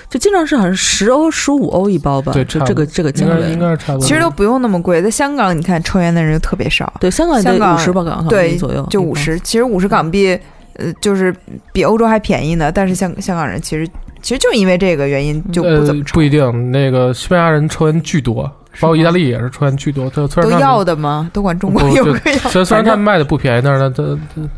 [0.10, 3.60] 就经常是好像十欧、十五欧一包吧，对就这个这个价应应。
[3.60, 4.08] 该是差不多。
[4.08, 5.02] 其实都不用那么贵。
[5.02, 9.14] 在香港，你看抽烟的人就特别少，对，香港香港五十吧港币左右，就五。
[9.16, 9.40] 十。
[9.42, 10.38] 其实五十港币，
[10.74, 11.36] 呃，就是
[11.74, 12.72] 比欧洲还便宜呢。
[12.72, 13.88] 但是香香港人其实
[14.22, 16.72] 其实就因为这个原因就不怎么抽，呃不一定。
[16.72, 20.10] 那个西班牙人抽烟巨多，包括意大利也是抽烟巨多。
[20.10, 21.30] 就虽然要的吗？
[21.34, 22.38] 都管中国不就有个要。
[22.50, 24.04] 虽然虽然他们卖的不便宜，但是呢，它
[24.36, 24.50] 它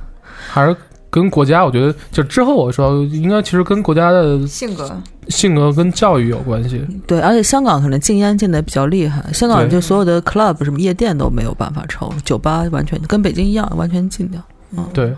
[0.61, 0.75] 还是
[1.09, 6.85] 跟国家，我觉得就之后我说应该其实跟国家的性格性格跟教育有关系。
[7.05, 14.41] 对，而且香港可能禁烟禁的比较厉害，香港就所有的 club 什么夜店都没有办法抽，酒吧完全跟北京一样，完全禁掉。
[14.77, 15.13] 嗯，对，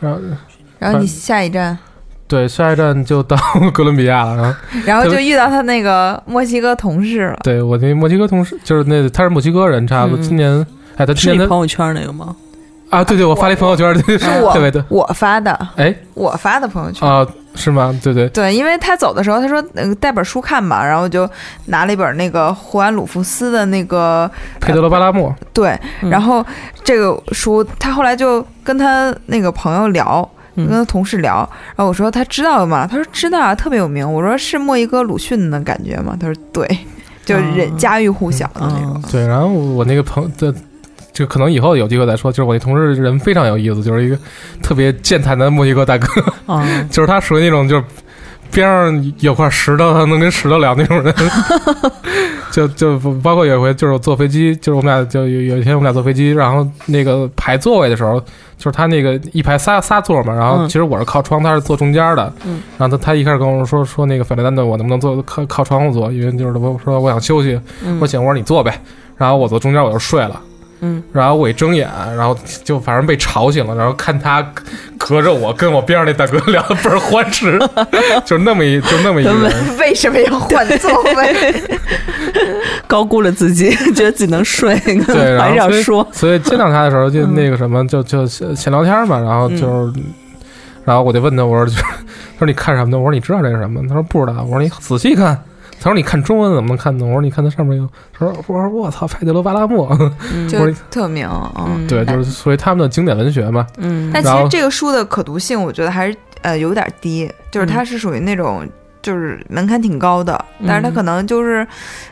[0.00, 0.20] 然后
[0.78, 1.76] 然后你下一站，
[2.32, 3.36] 对下一站就到
[3.74, 4.54] 哥伦比亚了，然后
[4.86, 7.38] 然后就遇到他那个墨西哥同事了。
[7.42, 10.66] 对我那墨西哥同事就是那他是墨西哥人，差不多嗯今年。
[10.96, 12.34] 哎，他是今年朋友圈那个吗？
[12.88, 17.06] 啊，对对，我发了一朋友圈，对是我对对对，我发的，哎我发的朋友圈。
[17.06, 17.94] 啊，是吗？
[18.02, 21.28] 对对，对，因为他走的时候，他说呃带本书看吧，然后我就
[21.66, 26.44] 拿了一本那个胡安·鲁夫斯的那个佩德罗巴拉莫，对，嗯然后
[26.82, 32.86] 这个书他后来就跟他那个朋友聊，嗯跟他同事聊，然后我说他知道吗？
[32.86, 34.10] 他说知道啊，特别有名。
[34.10, 36.16] 我说是莫伊哥鲁迅的感觉吗？
[36.20, 36.66] 他说对，
[37.24, 39.02] 就是人哦家喻户晓的那种。
[39.10, 40.54] 对，然后我那个朋的，
[41.12, 42.30] 就可能以后有机会再说。
[42.30, 44.18] 就是我那同事人非常有意思，就是一个
[44.62, 46.06] 特别健谈的墨西哥大哥，
[46.46, 47.84] 啊， 就是他属于那种就是
[48.52, 51.14] 边上有块石头，他能跟石头聊那种人。
[52.52, 58.20] 就就包括有一回，就是我坐飞机，就是我们俩就有有一天我们俩坐飞机，然后那个排座位的时候，
[58.58, 62.30] 就是他那个一排仨仨座嘛，然后嗯其实我是靠窗，他是坐中间的。
[62.44, 66.12] 嗯然后他他一开始跟我说说那个费雷丹的，我能不能坐靠靠窗户坐？
[66.12, 68.78] 因为就是我说我想休息，嗯我行，我说你坐呗。
[69.16, 70.38] 然后我坐中间，我就睡了。
[70.84, 74.44] 嗯，然后我一睁眼，然后就反正被吵醒了，然后看他
[74.98, 77.56] 隔着我跟我边上那大哥聊的倍儿欢实，
[78.24, 79.52] 就是那么一就那么一个人。
[79.78, 81.54] 为什么要换座位？
[82.88, 90.00] 高估了自己， 觉得自己能睡，对，然后说，所以见到他的时候就嗯那个什么，就就闲闲聊天嘛，然后就是，
[90.84, 91.90] 然后我就问他，我说，就是他
[92.40, 92.98] 说你看什么呢？
[92.98, 93.80] 我说你知道这是什么？
[93.86, 94.42] 他说不知道。
[94.42, 95.38] 我说你仔细看。
[95.82, 97.08] 他说你看中文怎么能看懂？
[97.08, 97.88] 我说你看它上面有。
[98.16, 99.88] 他说我说我操，佩德罗巴拉莫。
[100.32, 101.86] 嗯 就是特名嗯。
[101.88, 103.66] 对，就是属于他们的经典文学嘛。
[103.78, 108.66] 嗯，但其实这个书的可读性，我觉得还是呃有点低，就是它是属于那种。
[109.02, 111.66] 就是门槛挺高的，但是它可能就是，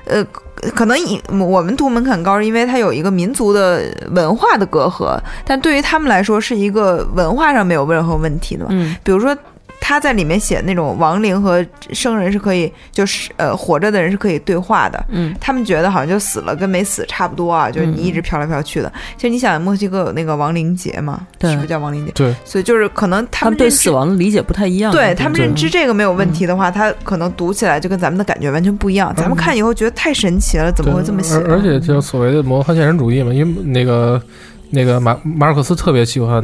[0.06, 0.26] 呃，
[0.74, 8.70] 可能以我们读门槛高，是因为它有一个民族的文化的隔阂，但对于他们来说是一个文化上没有任何问题的嘛。
[8.72, 9.32] 嗯比如说
[9.80, 15.04] 他在里面写那种亡灵和生人是可以，就是呃活着的人是可以对话的。
[15.08, 18.92] 嗯他们觉得好像就死了跟没死差不多啊，就是你一直飘来飘去的。
[19.16, 22.12] 其实你想，墨西哥有那个亡灵节嘛，是不是叫亡灵节？
[22.12, 29.14] 对，所以就是可能他他们对死亡的理解不太一样，对他们认知这个没有问题的话，他可能读起来就跟咱们的感觉完全不一样。
[29.16, 31.34] 咱们看以后觉得太神奇了，怎么会这么写？
[31.36, 34.20] 而而且就是所谓的魔幻现实主义嘛，因为那个
[34.70, 36.40] 那个马马尔克斯特别喜欢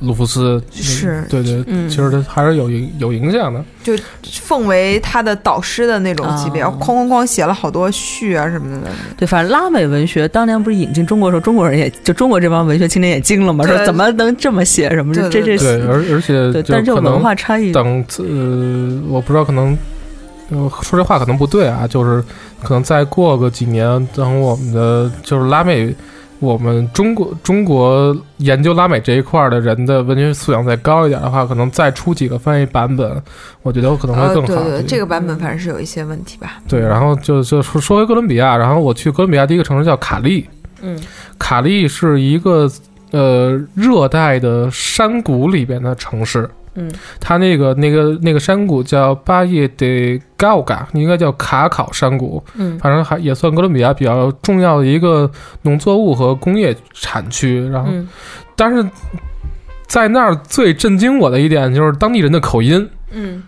[0.00, 3.64] 鲁夫斯，是对对，嗯其实他还是有影有影响的。
[3.82, 3.92] 就
[4.42, 8.90] 奉为他的导师的那种级别，啊哐哐哐写了好多序啊什么的。
[9.16, 19.76] 对，反正拉美文学当年不是引进中国的时候，中国人也就中国这帮文学青年也惊了嘛，说怎么能这么写什么这这对，而而且对，但是这种文化差异，等呃，我不知道可能。
[20.50, 22.22] 呃说这话可能不对啊，就是
[22.62, 25.92] 可能再过个几年，等我们的就是拉美，
[26.44, 33.22] 我们中国中国研究拉美这一块儿的人的文学素养再高一点的话，可能再出几个翻译版本，
[33.62, 34.62] 我觉得我可能会呃，更好。
[34.62, 36.58] 对对，这个版本反正是有一些问题吧。
[36.68, 40.46] 对，然后就就说说回哥伦比亚，然后我去哥伦比亚第一个城市叫卡利，
[40.82, 41.00] 嗯
[41.38, 42.70] 卡利是一个
[43.10, 49.86] 呃热带的山谷里边的城市，嗯它那个那个那个山谷叫巴耶德
[50.36, 55.30] 高嘎，应该叫卡考山谷，嗯反正还也算哥伦比亚比较重要的一个
[55.62, 57.66] 农作物和工业产区。
[57.68, 58.08] 然后，嗯
[58.56, 58.84] 但是
[59.86, 62.88] 在那儿最震惊我的一点就是当地人的口音。
[63.10, 63.42] 嗯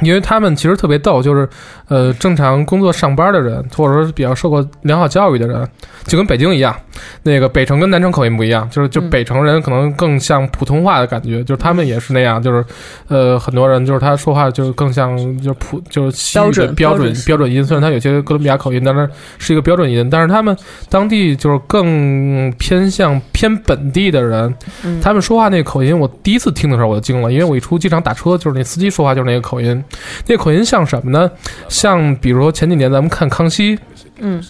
[0.00, 1.48] 因为他们其实特别逗，就是，
[1.88, 5.66] 呃，正常工作上班的人，或者说是比较受过良好教育的人，
[6.04, 6.74] 就跟北京一样，
[7.22, 9.10] 那个北城跟南城口音不一样，就是就嗯。
[9.10, 12.64] 北城人可能更像普通话的感觉，就是他们也是那样，就是，
[13.06, 20.56] 呃，很多人就是他说话就是更像就是普就是标准标准标准标准音，虽然他有些哥伦比亚口音，但是是一个标准音，但是他们
[20.88, 24.52] 当地就是更偏向偏本地的人，
[24.82, 25.00] 嗯。
[25.00, 29.83] 他们说话那个口音，我第一次听的时候我就惊了，因为我一出机场打车，就是那司机说话就是那个口音，
[30.26, 31.30] 那口音像什么呢？
[31.68, 33.78] 像比如说前几年咱们看康熙，
[34.18, 34.42] 嗯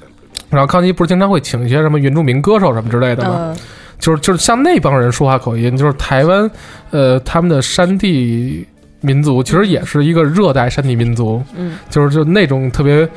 [0.51, 3.37] 然后康熙不是经常会请一些什么原住民歌手什么之类的吗？
[3.39, 3.57] 嗯
[3.97, 6.51] 就是就是像那帮人说话口音，就是台湾，
[6.91, 8.67] 呃，他们的山地
[9.01, 13.09] 民族其实也是一个热带山地民族，嗯，就是就那种特别，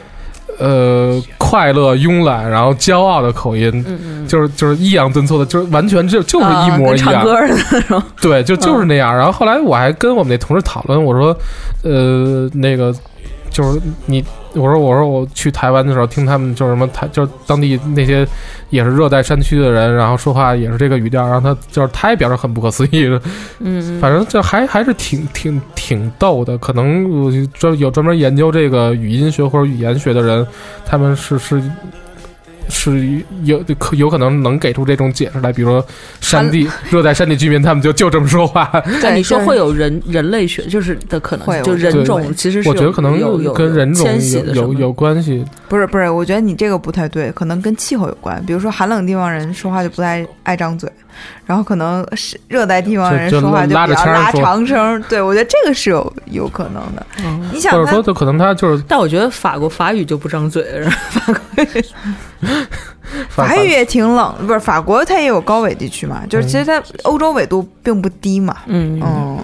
[0.60, 8.04] 呃，快乐、慵懒，然后骄傲的口音，就是就是抑扬顿挫的，就是完全就就是一模一样，啊唱歌的那种。
[8.22, 9.16] 对，就就是那样。
[9.16, 11.38] 然后后来我还跟我们那同事讨论，我说，
[11.84, 12.94] 呃，那个
[13.58, 18.24] 就是你，我说我说我去台湾的时候听他们就是什么台，就是当地那些
[18.70, 23.20] 也是热带山区的人，然后说话也是这个语调，然后他就是他也表示很不可思议的，
[23.58, 26.56] 嗯， 反正就还还是挺挺挺逗的。
[26.60, 30.46] 可能我专有专门研究这个语音学或者语言学的人，
[30.86, 31.60] 他们是是。
[32.70, 35.86] 是有可有可能能给出这种解释来，比如说
[36.22, 38.70] 山地 热带山地居民，他们就就这么说话。
[38.86, 44.08] 那对，你说会有人人类学就是的可能会性，就人种其实是我觉得可能有有跟人种
[44.54, 45.46] 有有关系。
[45.70, 46.10] 不是不是？
[46.10, 48.44] 我觉得你这个不太对，可能跟气候有关。
[48.46, 50.90] 比如说寒冷地方人说话就不太爱张嘴，
[51.46, 55.02] 然后可能是热带地方人说话就拉比较拉长声。
[55.10, 57.06] 对，我觉得这个是有有可能的。
[57.24, 60.64] 嗯你想他或者说，就可能他就是但我觉得法国法语就不张嘴，
[63.30, 68.58] 法国法语也挺冷，不是法国它也有高纬地区嘛，就是其实它欧洲纬度并不低嘛。
[68.68, 69.38] 嗯嗯，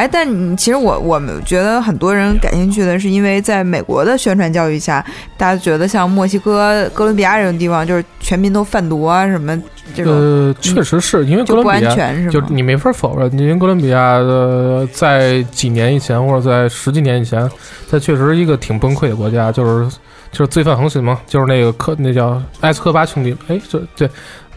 [0.00, 5.04] 哎，但你其实我我们觉得很多人感兴趣的是，因为在美国的宣传教育下，
[5.36, 9.62] 大家觉得像墨西哥、哥伦比亚这种地方，就是全民都贩毒啊，什么
[9.94, 12.30] 这种呃，确实是因为哥就不安伦比亚，全是吗？
[12.30, 17.46] 就你没法否认，因为哥伦比亚的在几年以前或者在十几年以前，
[17.90, 19.98] 它确实是一个挺崩溃的国家，就是
[20.32, 24.08] 就是罪犯横行嘛，就是那个科那叫埃斯科巴兄弟，哎，这对。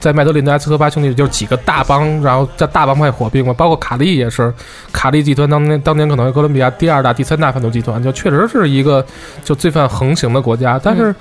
[0.03, 4.53] 在麦德林的埃斯科巴兄弟就是几个大帮，然后在大帮派火并嘛，包括卡利也是，
[4.91, 9.05] 卡利集团当年当年可能是哥伦比亚第二大、第三大贩毒集团，就确实是一个
[9.45, 10.77] 就罪犯横行的国家。
[10.83, 11.15] 但是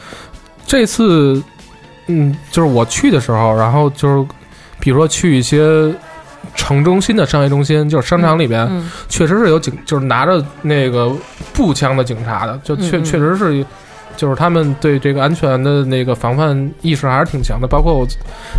[0.67, 1.41] 这次，
[2.09, 4.27] 嗯，就是我去的时候，然后就是
[4.81, 5.95] 比如说去一些
[6.57, 11.09] 城中心的商业中心，就是商场里边，嗯确实是有警，就是拿着那个
[11.53, 13.65] 步枪的警察的，就确确实是，
[14.23, 17.67] 就是他们对这个安全的那个防范意识还是挺强的。
[17.67, 18.07] 包括我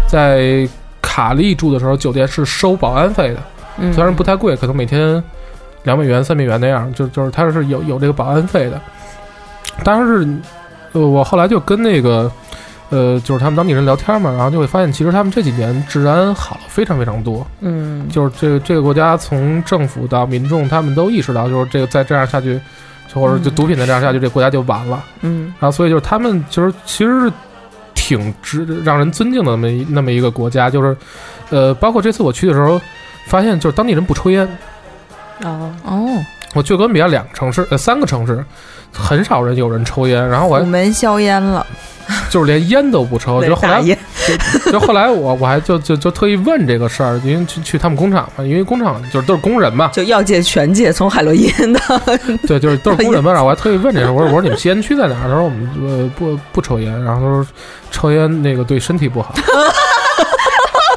[0.09, 0.67] 在
[1.01, 3.37] 卡利住的时候，酒店是收保安费的，
[3.77, 5.23] 嗯，虽然不太贵，可能每天
[5.83, 8.81] 两美元、三美元那样，就就是它是有有这个保安费的。
[9.85, 10.27] 但是，
[10.91, 12.29] 呃，我后来就跟那个。
[12.89, 17.47] 呃，就是他们当地人聊天嘛，然后就会发现，其实他们这几年治安好了非常非常多。
[17.61, 22.61] 嗯就是这个这个国家从政府到民众，他们都意识到，就是这个再这样下去，就
[23.13, 25.03] 或者就毒品的这样下去，这国家就完了。
[25.21, 27.31] 嗯然后所以就是他们就是其实是
[27.93, 30.95] 挺值让人尊敬的那么一那么一个国家，就是
[31.49, 32.81] 呃，包括这次我去的时候，
[33.27, 34.47] 发现就是当地人不抽烟。
[35.43, 36.09] 哦哦，
[36.53, 38.43] 我去哥伦比亚两个城市，呃，三个城市，
[38.93, 41.65] 很少人有人抽烟，然后我门销烟了，
[42.29, 43.97] 就是连烟都不抽， 就后来大爷
[44.71, 51.79] 就后来我我还就就就特意问这个事儿，因为去去他们工厂嘛，因为工厂就是都是工人嘛，就药界全界，从海洛因的
[52.47, 53.31] 对，就是都是工人嘛。
[53.31, 55.27] 然后我还特意问这事儿，我说我说你们吸烟区在哪儿？
[55.27, 57.45] 他说我们呃不不抽烟，然后他说
[57.91, 59.33] 抽烟那个对身体不好。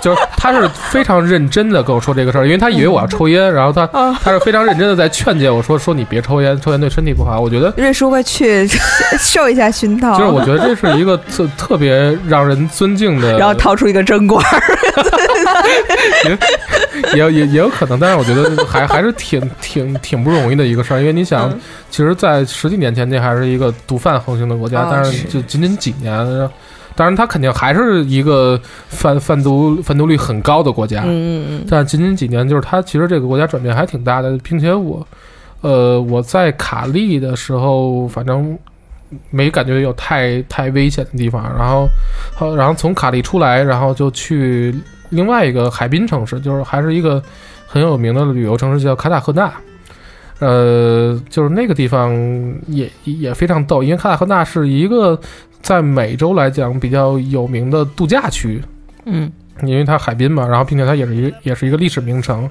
[0.06, 3.84] 就是他是非常认真的跟我说这个事儿，因为他以为我要抽烟，然后他
[4.22, 7.40] 他是非常认真的在劝诫我说说你别抽烟，抽烟对身体不好。
[7.40, 8.64] 我觉得瑞叔快去
[9.18, 10.16] 受一下熏陶。
[10.16, 14.62] 就是我觉得这是一个特特别让人尊敬的，然后掏出一个针管儿，
[17.16, 26.14] 也也也有可能，但是我觉得还还是挺挺挺不容易的一个事儿，因为你想，嗯其实，在十几年前那还是一个毒贩横行的国家，啊但是就仅仅几年，
[26.96, 35.06] 当然它肯定还是一个贩贩毒贩毒率很高的国家，嗯嗯嗯但仅仅几年，就是它其实这个国家转变还挺大的，并且我，
[35.60, 38.58] 呃，我在卡利的时候，反正
[39.30, 41.86] 没感觉有太太危险的地方，然后，
[42.34, 44.74] 好，然后从卡利出来，然后就去
[45.10, 47.22] 另外一个海滨城市，就是还是一个
[47.66, 49.52] 很有名的旅游城市，叫卡塔赫纳。
[50.38, 52.12] 呃，就是那个地方
[52.66, 55.18] 也也非常逗，因为卡塔赫纳是一个
[55.62, 58.62] 在美洲来讲比较有名的度假区，
[59.04, 59.30] 嗯。
[59.62, 62.46] 因为它海滨嘛，然后并且它也是一个也是一个历史名城，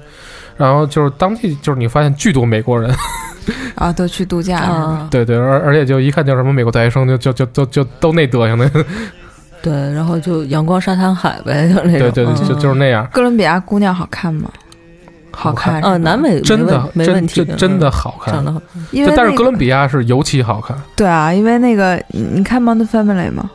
[0.56, 2.92] 然后就是当地就是你发现巨多美国人，
[3.76, 4.58] 啊，都去度假？
[4.58, 8.68] 啊，对对，而而且就一看就是什么美国大学生，就就就就就都那德行的，
[9.62, 12.58] 对，然后就阳光沙滩海呗，就那种，对对，对就嗯。
[12.58, 14.50] 就是那样，哥伦比亚姑娘好看吗？
[15.38, 15.88] 好看是吧？
[15.90, 23.50] 嗯，南美真的没问题真的好看，长得好，因为但是哥伦比亚是尤其好看，对啊，因为那个你你看《Modern Family》吗？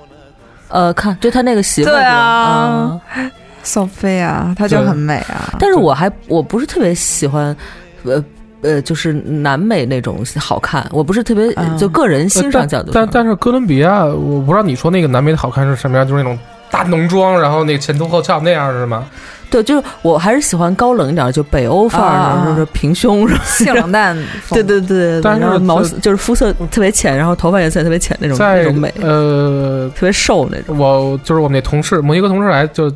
[0.69, 3.01] 呃，看就他那个媳妇儿对啊。
[3.15, 3.31] 嗯
[3.63, 5.53] 索菲啊，她就很美啊。
[5.59, 7.55] 但是我还我不是特别喜欢，
[8.01, 8.25] 呃，
[8.63, 11.77] 呃，就是南美那种好看，我不是特别嗯。
[11.77, 12.93] 就个人欣赏角度上。
[12.95, 16.35] 但但是哥伦比亚，我不知道你说那个南美的好看是什么样，就是那种
[16.71, 19.05] 大浓妆，然后那个前凸后翘那样是吗？
[19.51, 30.77] 对，就是我还是喜欢高冷一点，就北欧范儿啊的，就是平胸，然后性冷淡 风，对对对对，但是毛就是肤色特别浅，然后头发颜色也特别浅那种那种美，呃，特别瘦那种。
[30.77, 32.89] 我就是我们那同事，某一个同事来就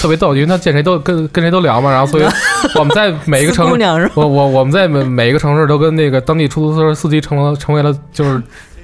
[0.00, 2.24] 特别逗，因为他见谁都跟跟谁都聊嘛，然后所以
[2.74, 4.10] 我们在每一个城市，姑娘是？
[4.14, 8.40] 我我我们在每每一个城市都跟那个当地出租车司机成了成为了就是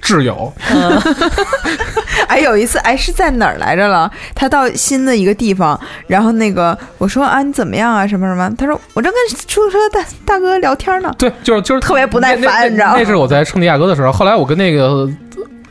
[0.06, 0.52] 挚友，
[2.28, 4.08] 哎，有一次，哎，是在哪儿来着了？
[4.36, 8.06] 他到新的一个地方，然后那个我说啊，你怎么样啊？
[8.06, 8.48] 什么什么？
[8.56, 11.12] 他说我正跟出租车大大哥聊天呢。
[11.18, 15.08] 对，就是就是特别不耐烦你知道吗那是我在圣地亚哥的时候，后来我跟那个。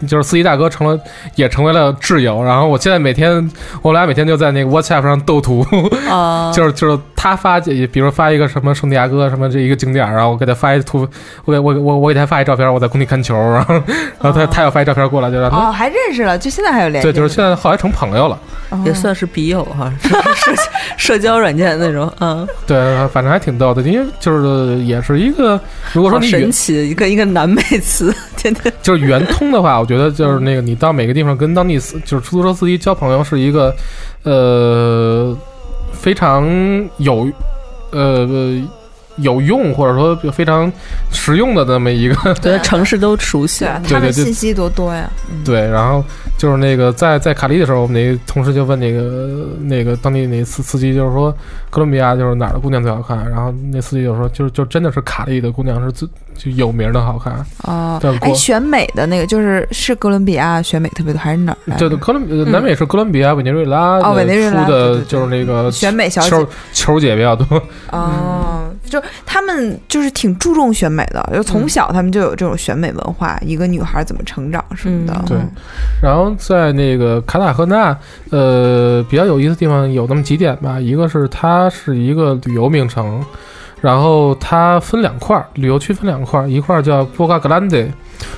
[0.05, 0.99] 就是司机大哥成了，
[1.35, 2.43] 也成为了挚友。
[2.43, 3.49] 然后我现在每天，
[3.81, 5.65] 我俩每天就在那个 WhatsApp 上斗图，
[6.07, 11.07] 啊， 就是就是他发，比如发一个什么圣地亚哥什么这一个景点，然后我给他发一图，
[11.45, 13.73] 我给我我我给他发一照片，我在工地看球，然后
[14.21, 17.11] 然后他他要发一照片过来，就让他哦，还认识了，就现在还有联系。
[17.11, 18.39] 对，就是现在后来成朋友了。
[18.69, 20.61] 哦也算是笔友哈，是 社
[20.97, 25.59] 社交软件那种，嗯，对，反正还挺逗的，因为就是也是一个，
[25.93, 33.73] 如果说你神奇，一个一个南美词，天天就是圆通的话，我觉得就是那个你到每个地方跟当地司就是出租车司机交朋友是一个
[34.23, 35.35] 呃
[35.95, 36.45] 非常
[36.97, 37.27] 有
[37.91, 38.61] 呃
[39.17, 40.71] 有用或者说非常
[41.11, 45.09] 实用的那么一个对城市都熟悉对，啊，对信息多多呀。
[45.31, 46.03] 嗯对，然后
[46.37, 51.31] 就是那个在在卡利的时候，我们那个同事就问那个那个当地那司司机，就是说
[51.69, 53.29] 哥伦比亚就是哪儿的姑娘最好看？
[53.29, 57.33] 然后那司机就说，就是就真的是卡利的姑娘是最就有名的好看。
[57.63, 61.77] 哦对，哎，国选美的那个就是是哥伦比亚选美特别多，还是哪儿？
[61.77, 67.61] 对对，哥伦呃南美是哥伦比亚、委内瑞拉哦委内瑞拉出的，就是那个选美小姐球球姐比较多。
[67.91, 75.13] 哦，就他们就是挺注重选美的，就从小他们就有这种选美文化，一个女孩怎么成长什么的。
[75.19, 75.37] 嗯对。
[76.01, 77.97] 然后在那个卡塔赫纳，
[78.31, 80.79] 呃，比较有意思的地方有那么几点吧。
[80.79, 83.23] 一个是它是一个旅游名城，
[83.81, 87.85] 然后它分两块儿，旅游区分两块儿，一块儿叫波卡格兰德，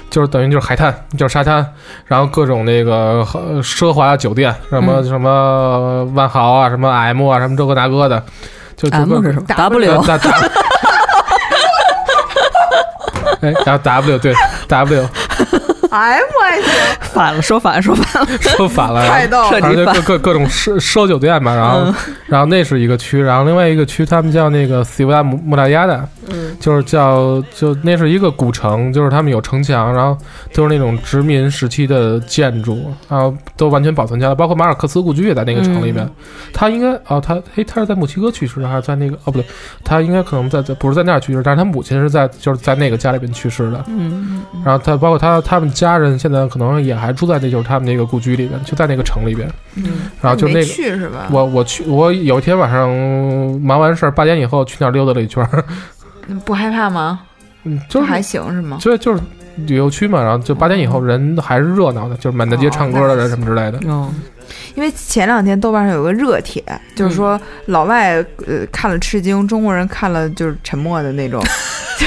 [0.09, 1.65] 就是等于就是海滩，就是沙滩，
[2.05, 5.03] 然后各种那个呃奢华的酒店，什么、嗯。
[5.05, 8.23] 什么万豪啊，什么 M 啊，什么这个那个的，
[8.77, 9.55] 就就 M 是什么 打。
[13.41, 14.33] 哎，然后 W 对
[14.67, 15.09] W
[15.91, 16.71] 哎，我还行，
[17.13, 19.49] 反了，说反了，说反了， 说反了，然后太逗了。
[19.49, 21.93] 彻底反反正就各各各种奢奢酒店嘛，然后、嗯
[22.27, 30.17] 然后那是一个区，然后另外一个区他们叫那个西维拉穆穆拉亚的，嗯，就是叫就那是一个古城，就是他们有城墙，然后
[30.53, 36.05] 都是那种殖民时期的建筑，然后都完全保存下来，包括马尔克斯故居也在那个城里边。
[36.51, 39.45] 他应该哦，他诶，他是在墨西哥去世的，还是在那个哦不对，
[39.85, 43.85] 他应该可能在在不是在那儿去世，但是他母亲是在就是在那个家里边去世的。
[43.87, 49.49] 嗯，然后他包括他他们家人现在可能也还住在那就是他们那个故居里边，就在那个城里边。
[49.75, 51.29] 嗯，然后就那个去是吧？
[51.31, 52.89] 我我去，我有一天晚上
[53.61, 55.63] 忙完事儿八点以后去那儿溜达了一圈儿，
[56.43, 57.21] 不害怕吗？
[57.63, 58.77] 嗯，就是还行是吗？
[58.81, 59.21] 就就是
[59.65, 63.79] 旅游区嘛，然后就八点以后人还是热闹的，就是满大街唱歌的人什么之类的。
[63.89, 64.13] 哦，
[64.75, 66.63] 因为前两天豆瓣上有个热帖，
[66.95, 68.15] 就是说老外
[68.45, 71.41] 呃看了吃惊，中国人看了就是沉默的那种，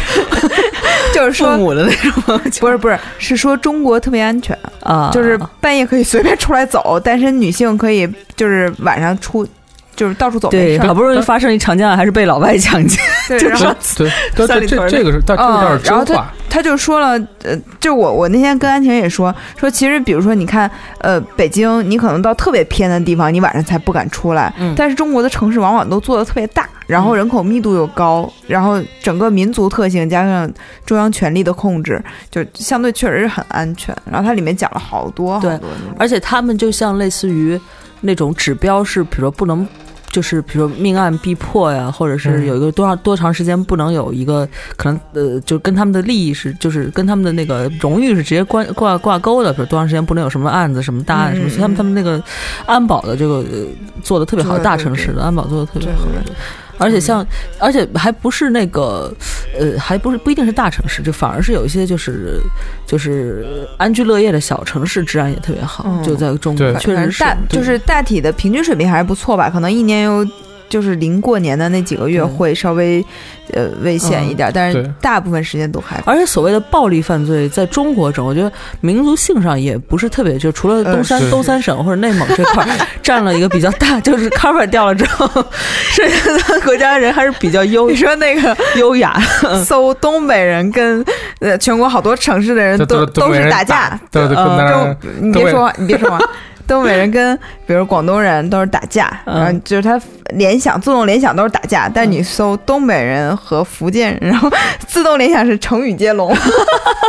[1.21, 9.47] 就是说父母的那种， 不是不是是说中国特别安全，啊，就是半夜可以随便出来走，单身女性可以就是晚上出。
[10.01, 12.99] 就是到处走对，好不容易发生一长假，还是被老外强奸，
[13.29, 13.67] 对，就然后
[13.99, 16.33] 对对，这这三里屯儿这个是，但这个倒是嗯然后真话。
[16.49, 17.11] 他就说了，
[17.45, 20.69] 呃，就我我那天跟安晴也说说，其实比如说你看，
[21.01, 30.51] 呃，北京你可能到特别偏的地方，你晚上才不敢出来，嗯但是中国的城市往往都做的特别大，然后人口密度又高，然后整个民族特性加上
[30.87, 33.95] 中央权力的控制，就相对确实是很安全。
[34.11, 35.61] 然后它里面讲了好多好多对，
[35.99, 37.61] 而且他们就像类似于
[38.01, 39.67] 那种指标是，比如说不能。
[40.11, 44.47] 就是比如说命案必破呀，或者是嗯有一个多长多长时间不能有一个
[44.77, 49.53] 可能呃，就跟他们的利益是，就是跟他们的那个荣誉是直接关挂挂钩的。
[49.53, 52.23] 比如多长时间不能有什么案子、什么大案什么，嗯所以他们他们那个
[52.67, 53.67] 安保的这个呃
[54.03, 56.07] 做的特别好，大城市的安保做的特别好。
[56.81, 57.25] 而且像，
[57.59, 59.13] 而且还不是那个，
[59.59, 62.41] 呃，还不是不一定是大城市，就反而是有一些就是
[62.87, 70.27] 就是安居乐业的小城市，治安也特别好，嗯就在中国对确实是大就是大体的平均水平还是不错吧，可能一年有
[70.71, 73.05] 就是临过年的那几个月会稍微
[73.53, 78.51] 呃危险一点，但是大部分时间都还而且所谓的暴力犯罪，在中国中，我觉得
[78.81, 82.69] 民族性上也不是特别，就除了东三、呃东三省或者内蒙这块儿
[83.03, 85.29] 占了一个比较大，就是 cover 掉了之后，
[85.91, 89.21] 剩下的国家人还是比较优 你说那个优雅。
[89.65, 91.05] 搜东北人跟
[91.41, 94.37] 呃全国好多城市的人都都是打架，对对，
[95.21, 96.21] 你别说话，你别说话。
[96.71, 99.41] 东北人跟比如广东人都是打架，嗯。
[99.41, 100.01] 然后就是他
[100.31, 104.51] 联想自动联想都是打架，但你搜东北人和福建人， 然后
[104.87, 106.33] 自动联想是成语接龙，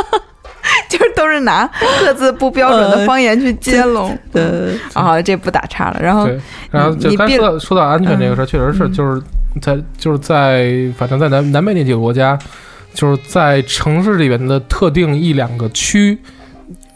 [0.88, 1.68] 就是都是拿
[2.00, 4.16] 各自不标准的方言去接龙。
[4.34, 6.00] 呃，啊，这不打岔了。
[6.02, 6.28] 然后，
[6.70, 8.92] 然后就刚说到说到安全这个事儿，确实是嗯。
[8.92, 9.22] 就是
[9.60, 12.38] 在就是在反正在南南美那几个国家，
[12.94, 16.18] 就是在城市里边的特定一两个区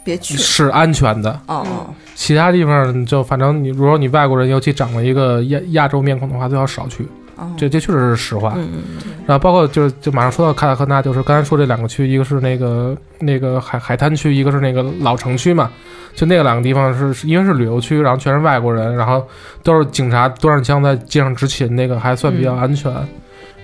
[0.07, 7.07] 别去是安全的，哦，其他地方就反正你如果你外国人，尤其长了一个亚亚洲面孔的话，最好少去。
[7.37, 8.55] 哦这这确实是实话。
[8.57, 8.83] 嗯，
[9.27, 15.71] 然后包括就是就马上说到卡塔赫纳，就是刚才说这两个区，一个是那个那个海海滩区，一个是那个老城区嘛。
[16.15, 19.23] 就那个两个地方是是因为是旅游区，然后全是外国人，然后
[19.63, 22.91] 都是警察端着枪在街上执勤，那个还算比较安全。
[22.91, 23.07] 然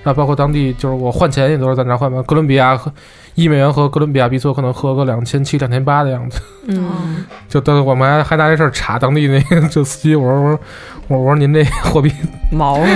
[0.07, 2.93] 后包括当地就是我换钱也都是在那换嘛，哥伦比亚和
[3.35, 6.41] 一美元和哥伦比亚比索可能合个两千七、两千八的样子。
[6.67, 10.61] 嗯，就当我们还还拿这事儿查当地那个就司机，我说我说
[11.09, 12.13] 我我说您这货币
[12.51, 12.87] 毛了，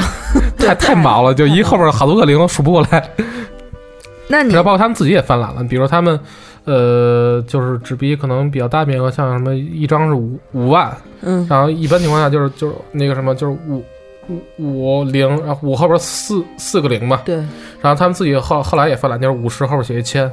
[0.58, 3.10] 太太毛了，就一后边好多个零都数不过来。
[4.28, 6.18] 那你然后包括他们自己也犯懒了，比如他们，
[6.64, 10.92] 呃，就是纸币可能比较大面额，像什么一张是五五万，
[11.22, 13.84] 嗯，然后一般情况下就是就是那个什么就是五
[14.28, 17.36] 五五零，然后五后边四四个零嘛，对，
[17.80, 20.24] 然后他们自己后后来也犯懒，就是五十后边写一千，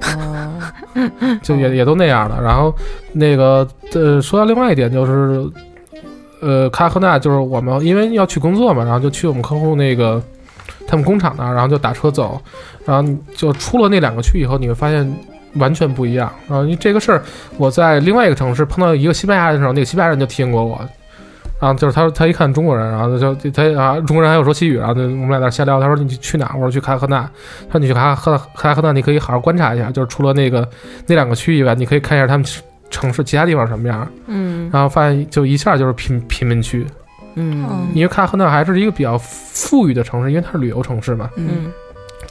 [0.00, 0.72] 啊，
[1.42, 2.40] 就也也都那样的。
[2.42, 2.74] 然后
[3.12, 5.50] 那个呃，说到另外一点就是，
[6.40, 10.22] 呃，卡赫纳就是我们因为要去工作嘛，然后就去我们客户那个
[10.86, 12.40] 他们工厂那儿，然后就打车走，
[12.84, 15.10] 然后就出了那两个区以后，你会发现
[15.54, 16.30] 完全不一样。
[16.48, 17.22] 然后因为这个事儿，
[17.56, 20.80] 我在另外一个城市碰到一个西班牙人的时候，那个西班牙人就提醒过我。
[21.60, 25.80] 然后就是他，他一看中国人，然后就他啊，中国人还有说西语，然后就我们俩在那瞎聊。
[25.80, 26.52] 他说你去哪？
[26.54, 27.28] 我说去卡赫纳。
[27.66, 30.68] 他说你去卡赫卡赫纳，你可以好好观察一下，就是除了那个
[31.06, 32.46] 那两个区以外，你可以看一下他们
[32.90, 34.08] 城市其他地方什么样。
[34.26, 36.86] 嗯然后发现就一下就是贫贫民区，
[37.34, 41.28] 嗯因为卡赫纳还是一个比较富裕的城市，因为它是旅游城市嘛。
[41.36, 41.72] 嗯，嗯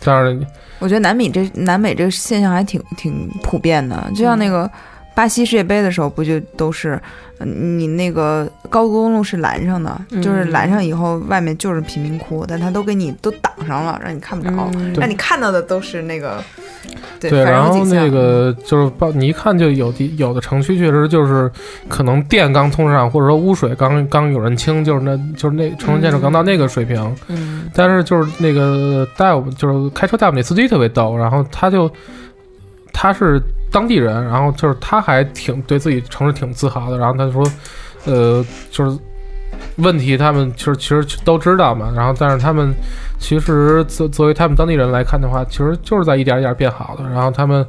[0.06, 0.40] 当然，
[0.80, 4.70] 我觉得南美这南美这个现象还挺挺普遍的，就像那个
[5.18, 7.02] 巴西世界杯的时候，不就都是
[7.40, 10.22] 嗯你那个高速公路是拦上的，嗯。
[10.22, 14.94] 就是拦上以后外面就是贫民窟，但他都给你都挡上了，让你看不着，嗯。
[14.94, 16.44] 让你看到的都是那个
[17.20, 21.52] 对对，然后那个就是包你一看就有的有的城区确实就是
[21.88, 27.16] 可能电刚通上，或者说污水刚刚有人清，就是那就是那城市建设刚到那个水平。
[27.28, 27.68] 嗯。
[27.74, 31.92] 但是就是那个带我们就是开车带我们那司机特别逗，然后他就
[32.94, 33.42] 他是
[33.72, 37.44] 当地人，然后就是他还挺对自己城市挺自豪的，然后他就说，
[38.06, 38.98] 呃，就是
[39.78, 42.74] 问题他们其实其实都知道嘛，然后但是他们
[43.20, 47.66] 其实作作为他们当地人来看的话，其实就是在一点一点变好的，然后他们。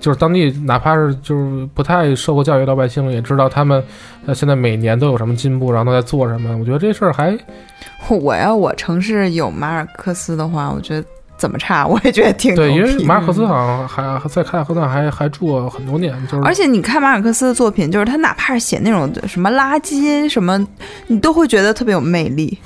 [0.00, 3.80] 就是当地，哪怕是就是不太受过教育的老百姓，也知道他们
[4.26, 6.58] 呃现在每年都有什么进步，然后都在做什么。
[6.58, 7.38] 我觉得这事儿还
[8.10, 11.06] 我要我城市有马尔克斯的话，我觉得
[11.42, 20.64] 怎么差我也觉得挺对，因为马尔克斯好像还还在卡塔赫纳还还住过很多年，就是而且你看马尔克斯的作品，就是他哪怕是写那种什么垃圾什么，
[21.08, 22.56] 你都会觉得特别有魅力。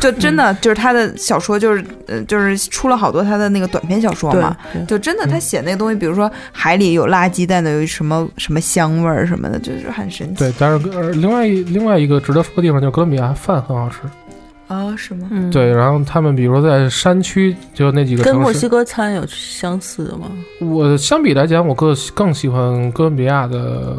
[0.00, 4.56] 就真的就是他的小说，就是呃，就是出了好多他的那个短篇小说嘛。
[4.88, 10.38] 就真的他写那个东西，比如说海里有垃圾，但有什么什么香味儿什么的，就是很神奇。
[10.38, 13.98] 对，但是呃，另外一另外一个值得说的地方就是哥伦比亚饭很好吃。
[14.68, 15.28] 啊，是吗？
[15.30, 20.26] 嗯，对，然后他们比如说在山区，就那几个，跟墨西哥餐有相似的吗？
[20.60, 23.94] 我相比来讲，我更更喜欢哥伦比亚的。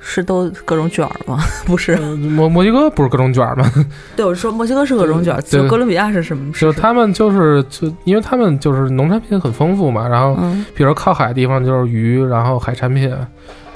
[0.00, 1.38] 是都各种卷儿吗？
[1.66, 3.70] 不是，呃墨墨西哥不是各种卷儿吗？
[4.16, 6.50] 对，我说墨西哥是各种卷儿，就哥伦比亚是什么？
[6.52, 13.14] 就他们就是就因为他们就是农产品很丰富嘛，然后嗯比如靠海的地方就是鱼，然后海产品，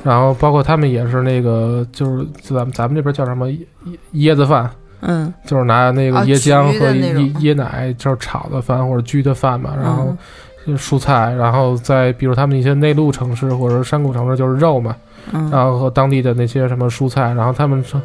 [0.03, 3.59] 然后包括他们也是那个就是咱们咱们这边叫什么椰
[4.14, 4.70] 椰子饭，
[5.03, 9.96] 嗯，就是拿那个哦椰浆和椰椰奶就是炒的饭或者焗的饭嘛，然嗯。
[9.96, 10.16] 后
[10.76, 14.94] 蔬菜，然后再比如他们一些内陆城市或者是山谷城市就是肉嘛，
[15.30, 15.50] 嗯。
[15.50, 18.00] 然后和当地的那些什么蔬菜，然后他们说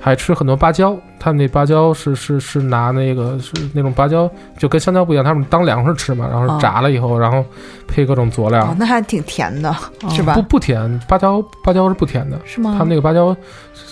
[0.00, 6.58] 还吃很多芭蕉，他们那芭蕉是是是拿那个是那种芭蕉，就跟香蕉不一样，他们当粮食吃嘛，然后哦。
[6.60, 7.44] 炸了以后，然后
[7.86, 9.70] 配各种佐料，哦，那还挺甜的，
[10.02, 10.10] 哦。
[10.10, 10.34] 是吧？
[10.34, 10.42] 不？
[10.42, 12.74] 不甜，芭蕉芭蕉是不甜的，是吗？
[12.76, 13.36] 他们那个芭蕉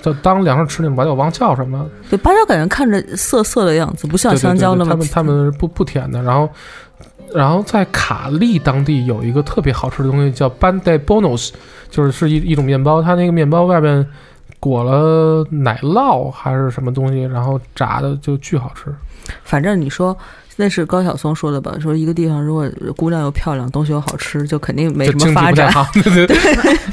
[0.01, 1.79] 就当粮食吃那种芭蕉，我忘叫什么。
[1.79, 6.49] 了，对芭蕉感觉看着涩涩的样子，不像香蕉那么对对他们他们不不甜的，然后。
[7.33, 11.51] 然后在卡利当地有一个特别好吃的东西叫 ban de bonos，
[11.91, 14.07] 就是是一一种面包，它那个面包外面
[14.59, 18.95] 裹了奶酪还是什么东西，然后炸的就巨好吃。
[19.45, 20.17] 反正你说
[20.61, 21.75] 那是高晓松说的吧？
[21.81, 26.37] 说一个地方如果姑娘又漂亮，东西又好吃，就肯定没什么发展， 对 对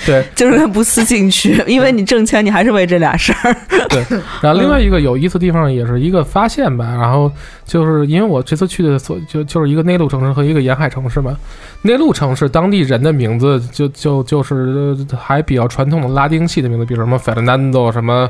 [0.06, 0.26] 对。
[0.34, 3.54] 就是不思进取，因为你挣钱，你还是为这俩事儿。
[3.90, 4.02] 对
[4.42, 7.30] 然后另外一个有意思的地方也是一个发现吧，然后
[7.66, 11.36] 就是因为我这次去的所就就是一个内陆城市和一个沿海城市嘛，
[11.82, 18.30] 内陆城市当地人的名字就就就是呃还比较传统的拉丁系的名字，比如什么 Fernando 什么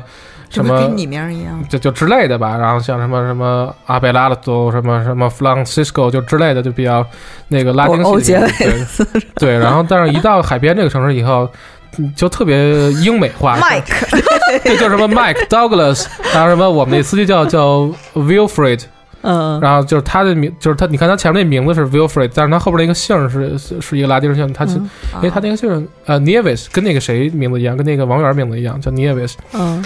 [0.50, 1.62] 什么就跟跟你名儿一样。
[1.68, 7.06] 就就之类的吧，然后像什么什么阿贝拉的都什么什么 Francisco 就之类的，就比较
[7.48, 11.48] 那个拉丁欧系的名字对对，然后但是一到海边这个城市以后。
[11.96, 13.82] 嗯就特别英美化，Mike，
[14.62, 18.82] 对，叫什么 Mike Douglas，然后什么我们那司机叫叫 Wilfred，
[19.22, 29.32] 嗯，然后就是他的名，就是他，你看他前面那名字是 Wilfred，但是他后边那个姓是是是一个拉丁姓，他是，嗯因为他那个姓儿呃 Nieves 跟那个谁名字一样，跟那个王源名字一样，叫 Nieves。
[29.54, 29.84] 嗯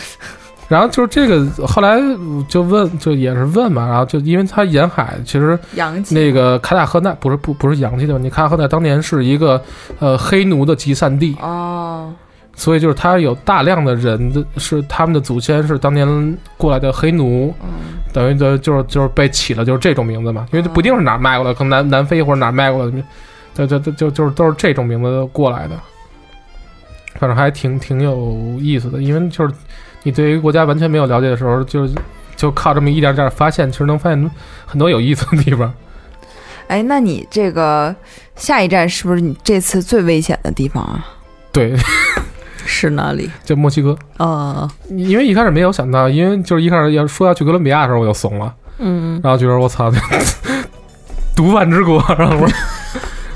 [0.73, 2.01] 然后就是这个，后来
[2.49, 5.59] 就问，就也是问嘛，然后就因为他沿海，其实。
[6.11, 9.63] 那个卡塔赫纳不是不不是洋气的问题，卡塔赫纳当年是一个
[9.99, 12.11] 呃黑奴的集散地，哦，
[12.55, 23.03] 所以就是他有大量的人的是他们的祖先是当年过来的黑奴，嗯，等于就就是就是被起了就是这种名字嘛，因为不一定是哪儿卖过来，可能南南非或者哪儿卖过来的，
[23.55, 25.75] 对对对，就就是都是这种名字过来的，
[27.19, 29.55] 反正还挺挺有意思的，因为就是
[30.03, 31.89] 你对一个国家完全没有了解的时候，就
[32.37, 34.31] 就靠这么一点点发现，其实能发现
[34.67, 35.73] 很多有意思的地方。
[36.69, 37.95] 哎，那你这个
[38.37, 41.07] 下一站是不是你这次最危险的地方啊？
[41.53, 41.77] 对，
[42.65, 43.31] 是哪里？
[43.45, 48.55] 就墨西哥，哦，因为一开始没有想到，因为就是一开始要说要去哥伦比亚的时候，我就怂了。
[48.79, 49.93] 嗯，然后觉得我操，
[51.37, 52.49] 毒贩之国，然后我，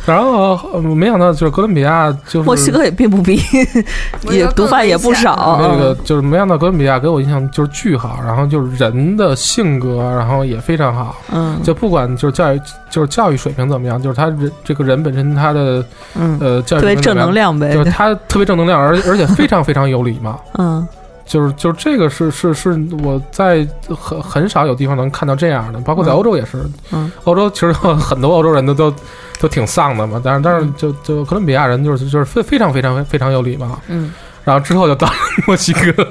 [0.06, 3.40] 然后呃没想到就是哥伦比亚就是墨西哥也并不比，
[4.30, 5.58] 也毒贩也不少。
[5.60, 15.84] 那个就是没想到哥伦比亚给我印象就是巨好，然后就是人的性格，然后也非常好，嗯，就不管就是教育就是教育水平怎么样，就是他人这个人本身他的
[16.14, 17.84] 嗯，呃教育特别正能量呗就。
[17.84, 20.40] 是他特别正能量，而而且非常非常有礼貌。
[20.58, 20.86] 嗯
[21.26, 22.70] 就是就是这个是是是
[23.02, 26.64] 我在很很少有地方能看到这样的，包括在嗯欧洲也是。
[26.92, 28.94] 嗯，欧洲其实很多欧洲人都都
[29.40, 33.78] 都挺丧的嘛，但是但是就就哥伦比亚人就是就是非非常非常非常有礼貌。
[33.88, 34.12] 嗯，
[34.44, 35.14] 然后之后就到了
[35.46, 36.08] 墨西哥，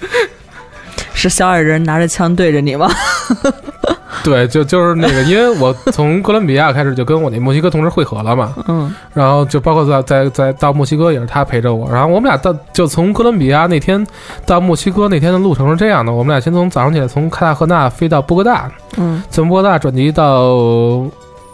[1.14, 2.88] 是小矮人拿着枪对着你吗？
[4.24, 8.94] 对，就就是那个，因为我从哥伦比亚开始就跟我那墨西哥同事会合了嘛，嗯。
[9.14, 14.06] 然后就包括在在在到墨西哥也是他陪着我，然后我们俩到就从哥伦比亚那天
[14.46, 19.22] 到墨西哥那天的路程是这样的，我们俩先从早上起来从卡塔赫纳飞到波哥大，嗯。
[19.30, 20.56] 从波哥大转机到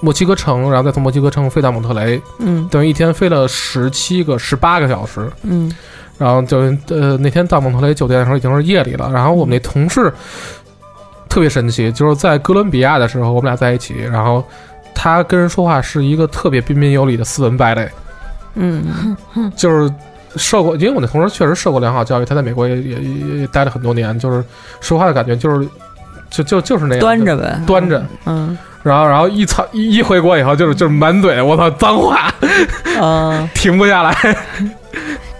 [0.01, 2.69] 墨西哥城，然后再从墨西哥城飞到蒙特雷，嗯。
[2.71, 5.73] 等于一天飞了十七个十八个小时，嗯。
[6.17, 6.59] 然后就
[6.91, 10.12] 呃那天到蒙特雷酒店的时候已经是夜里了，然后我们那同事
[11.35, 14.45] 特别神奇，就是在哥伦比亚的时候我们俩在一起，然后
[14.95, 17.89] 他跟人说话是一个特别彬彬有礼的斯文败类，
[18.55, 19.16] 嗯
[19.57, 19.93] 就是
[20.37, 24.45] 受过，因为我那同事确实受过良好教育，他在美国也也也也待了很多年，就是
[24.80, 25.68] 说话的感觉就是
[26.30, 27.61] 就就就是那样端着呗。
[27.66, 32.32] 端着，嗯然后然后一操一一回国以后就是就是满嘴我操脏话，
[33.01, 34.16] 嗯停不下来。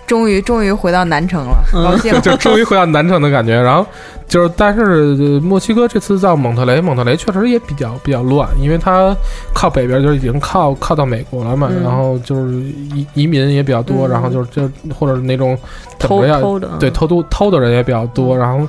[0.07, 2.13] 终于终于回到南城了，嗯高兴。
[2.21, 3.59] 就终于回到南城的感觉。
[3.59, 3.87] 然后
[4.27, 9.15] 就是，但是呃墨西哥这次到蒙特雷，蒙特雷确实也比较比较乱，因为它
[9.55, 15.57] 靠北边就已经靠靠到美国了嘛，嗯然后就是移移民也比较多，嗯然后就是就或者那种
[15.99, 16.23] 偷
[16.59, 16.69] 的。
[16.79, 18.67] 对偷渡偷的人也比较多，然后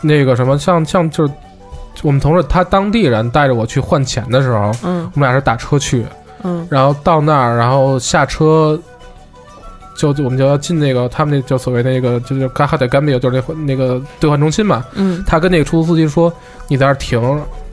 [0.00, 1.32] 那个什么像像就是。
[2.04, 6.06] 我们同事他当地人带着我去换钱的时候，嗯我们俩是打车去，
[6.44, 8.78] 嗯然后到那儿，然后下车，
[9.98, 14.84] 就就我们就要进那个他们那就所谓那个就是嘎哈德甘比就是那换那个兑换中心嘛。
[14.94, 16.32] 嗯他跟那个出租司机说
[16.68, 17.20] ：“你在这儿停，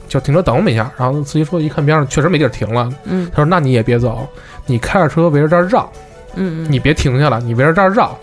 [0.08, 4.28] 就停车等我们一下。”然后司机说：“一看边上确实没地儿停了。”嗯他说：“那你也别走，
[4.66, 5.88] 你开着车围着这儿绕，
[6.34, 8.18] 嗯你别停下来，你围着这儿绕。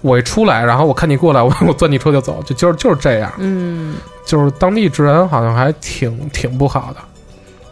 [0.00, 3.30] 我一出来，然后我看你过来，我我钻你车就走，就就是就是这样。
[3.36, 7.00] 嗯就是当地治安好像还挺挺不好的。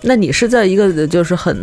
[0.03, 1.57] 那你是在一个就是很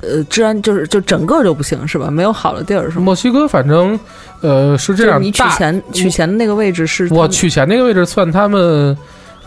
[0.00, 2.10] 呃治安就是就整个就不行是吧？
[2.10, 3.04] 没有好的地儿是吗？
[3.04, 3.98] 墨西哥反正
[4.40, 8.96] 呃是这样，就是你取钱取钱的那个位置是我取钱那个位置算他们。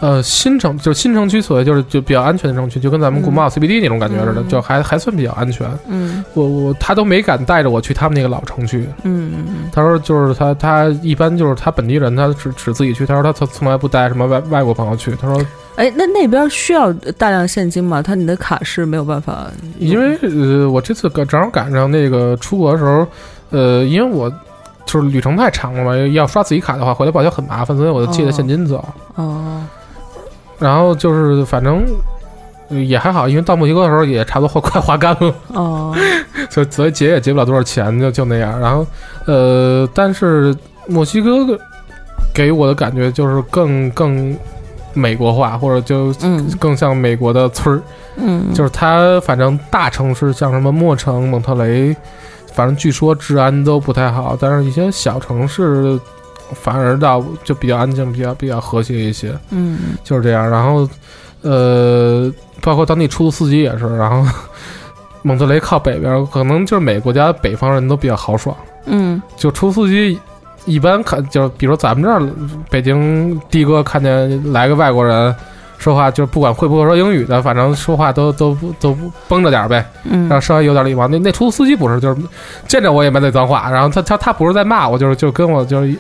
[0.01, 5.69] 呃，新城就是新城区，所谓就是就比较安全的城区，就跟咱们国贸 CBD 那种感觉似的，嗯就还还算比较安全。
[5.87, 13.05] 嗯我我他都没敢带着我去他们那个老城区，嗯嗯他说就是他他一般就是他本地人，他只只自己去。
[13.05, 15.13] 他说他从从来不带什么外外国朋友去。
[15.21, 15.45] 他说
[15.75, 18.01] 哎，那那边需要大量现金吗？
[18.01, 19.47] 他你的卡是没有办法，
[19.79, 23.05] 因为呃我这次赶正好赶上那个出国的时候，
[23.49, 24.31] 呃因为我
[24.85, 28.87] 就是旅程太长了嘛，要刷自己卡的话回来报销很麻烦，所以我就借的现金走。
[29.15, 29.61] 哦
[30.59, 31.83] 然后就是反正。
[32.71, 35.91] 呃也还好，因为到墨西哥的时候也差不多快花干了，哦
[36.51, 38.59] 所以所以结也结不了多少钱，就就那样。
[38.59, 38.85] 然后，
[39.25, 40.55] 呃，但是
[40.85, 41.31] 墨西哥
[42.31, 44.37] 给我的感觉就是更更
[44.93, 47.81] 美国化，或者就嗯更像美国的村儿。
[48.17, 51.95] 嗯，就是它反正大城市像什么墨城、蒙特雷，
[52.53, 55.99] 反正据说治安都不太好，但是一些小城市
[56.53, 60.49] 反而倒就比较安静，比较比较和谐一些，嗯就是这样。
[60.49, 60.87] 然后，
[61.41, 62.31] 呃，
[62.61, 64.25] 包括当地出租司机也是，然后。
[65.21, 70.17] 蒙特雷靠北边，可能就是每个国家北方人都比较豪爽，嗯就出租司机
[70.63, 72.21] 一般看，就是比如咱们这儿
[72.69, 75.35] 北京的哥看见来个外国人
[75.77, 78.97] 说话，就不管会不会说英语的，反正说话都都都
[79.27, 81.05] 绷着点儿呗，嗯然后稍微有点礼貌。
[81.05, 82.21] 那那出租司机不是，就是
[82.65, 85.93] 见着我也满嘴脏话，然后他他他不是在骂我，就是就跟我就是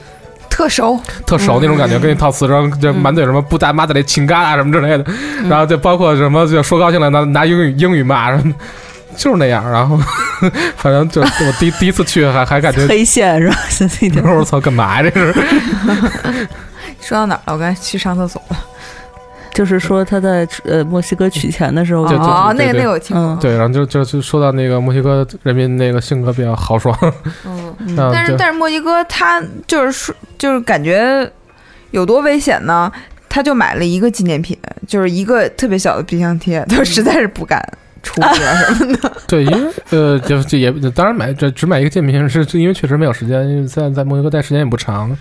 [0.59, 5.05] 特熟，特熟那种感觉，跟你套词声，就满嘴什么不带妈的里亲嘎啊什么之类的，
[5.47, 8.53] 然后就包括什么就说高兴了拿拿英语英语骂，什么
[9.15, 9.97] 就是那样，然后
[10.75, 12.85] 反正就我第第一次去还还感觉。
[12.87, 13.55] 黑线是吧？
[14.35, 15.09] 我操，干嘛呀？
[15.09, 15.33] 这是
[16.99, 17.53] 说到哪儿了？
[17.53, 18.57] 我刚才去上厕所了。
[19.53, 23.25] 就是说他在呃墨西哥取钱的时候就就哦，那个那个我听过。
[23.25, 26.97] 嗯对，然后就就就说到那个墨西哥人民那个性格比较豪爽，
[27.45, 31.29] 嗯， 但是但是墨西哥他就是说就是感觉
[31.91, 32.91] 有多危险呢？
[33.31, 37.61] 他就买了一个纪念品，就是一个特别小的冰箱贴，他实在是不敢
[38.01, 39.11] 出啊什么的。
[39.27, 45.15] 对，因为呃，就就也当然买这只买一个纪念品是是因为确实没有时间，因为在在墨西哥待时间也不长，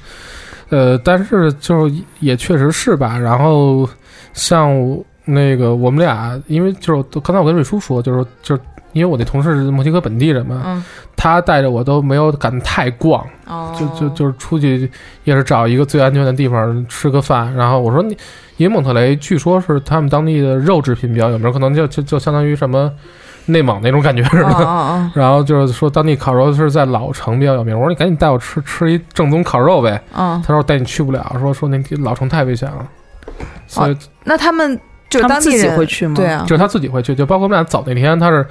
[0.70, 3.18] 呃，但是就是也确实是吧。
[3.18, 3.86] 然后
[4.38, 8.62] 像我那个我们俩，因为就是刚才我跟瑞叔说，就是就是
[8.92, 10.82] 因为我那同事是墨西哥本地人嘛，嗯，
[11.16, 14.90] 他带着我都没有敢太逛，哦，就就就是出去
[15.24, 18.16] 也是找一个最安全的地方吃个饭，然后我说你，
[18.56, 22.90] 因为蒙特雷据说是他们当地的肉制品比较有名，可能就就就相当于什么
[23.44, 24.64] 内蒙那种感觉似哦的。
[24.64, 30.00] 哦然后就是说当地烤肉是在老城比较有名，我说你赶紧带我吃吃一正宗烤肉呗。
[30.14, 32.88] 他说我带你去不了，说说那老城太危险了，
[33.66, 34.78] 所以那他们
[35.10, 36.14] 就是他们自己当地人会去吗？
[36.16, 38.46] 对啊，就是他自己会去，就包括我们俩走那天他是，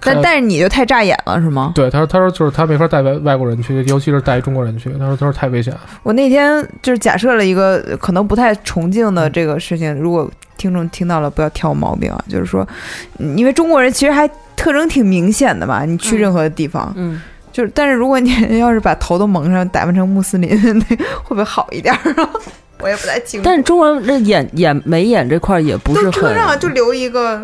[0.00, 1.72] 但但是你就太扎眼了是吗？
[1.74, 5.80] 对他说他说就是他没法带外外国人去，尤其是带中国人去，他说他说太危险了。
[6.02, 12.24] 我那天就是假设了一个呃可能不太崇敬的这个事情，如果听众听到了，不要挑我毛病啊。
[12.28, 12.66] 就是说，
[13.18, 17.22] 嗯因为中国人其实还特征挺明显的嘛，你去任何地方，嗯，
[17.52, 22.28] 就是但是如果你 要是把头都蒙上，打扮成穆斯林， 那会不会好一点儿啊？
[22.82, 23.44] 我也不太清楚。
[23.44, 27.40] 但是中国人这眼眼眉眼这块儿也不是很上就留一个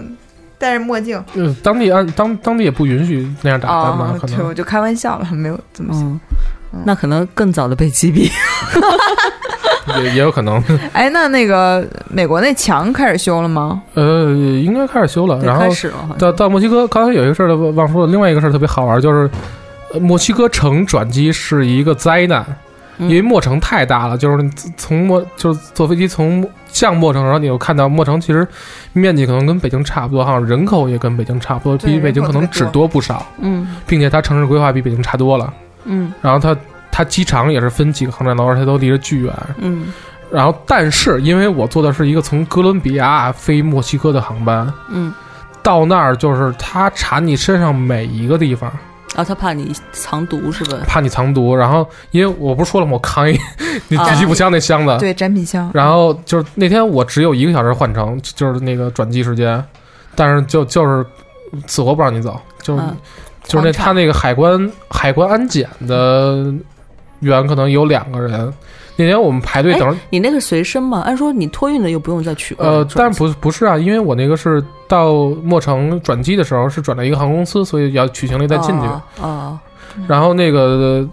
[0.59, 4.15] 戴着墨镜嗯，当地按当当地也不允许那样打扮吧？
[4.21, 6.03] 可能我就开玩笑了，没有这么想。
[6.03, 6.83] 嗯。
[6.85, 8.31] 那可能更早的被击毙。
[10.03, 10.63] 也也有可能。
[10.93, 13.81] 哎，那那个美国那墙开始修了吗？
[13.95, 15.39] 呃，应该开始修了。
[15.43, 19.31] 然后开始了，好像到到墨西哥，刚才有一个事儿忘说了，另外一个事儿特别好玩，就是、
[19.95, 22.57] 呃墨西哥城转机是一个灾难，嗯
[22.99, 28.47] 因为墨城太大了，就是从墨就是坐飞机从向墨城，然后你又看到墨城其实
[28.93, 35.53] 面积可能跟北京差不多，好像人口也跟北京差不多，对比北京可能只多多不少，嗯并且它城市规划比北京差多了。
[35.85, 36.57] 嗯然后它
[36.91, 39.33] 它机场也是分几个航站楼，而且都离着巨远。
[39.59, 39.93] 嗯
[40.29, 45.15] 然后，但是因为我坐的是一个从哥伦比亚飞墨西哥的航班，嗯，
[45.63, 48.69] 到那儿就是他查你身上每一个地方，
[49.15, 50.79] 啊，他怕你藏毒是吧？
[50.87, 51.55] 怕你藏毒。
[51.55, 52.93] 然后，因为我不是说了吗？
[52.95, 53.39] 我扛一
[53.89, 54.97] 那狙击步枪那箱子。
[54.99, 55.71] 对，展品箱。
[55.73, 59.63] 然后就是那天我只有一个小时换乘，就是那个转机时间，
[60.15, 61.07] 但是就就是
[61.67, 62.97] 死活不让你走，就是、嗯
[63.45, 66.53] 就是那他那个海关海关安检的
[67.21, 68.53] 员可能有两个人。
[68.97, 78.87] 那天我们排队等，你那个随身嘛，按说你托运的又不用再取呃，转但不不是啊，因为我那个是到墨城转机的时候是转到一个航空公司，所以要取行李再进去。
[78.87, 79.61] 啊啊，
[80.09, 81.07] 然后那个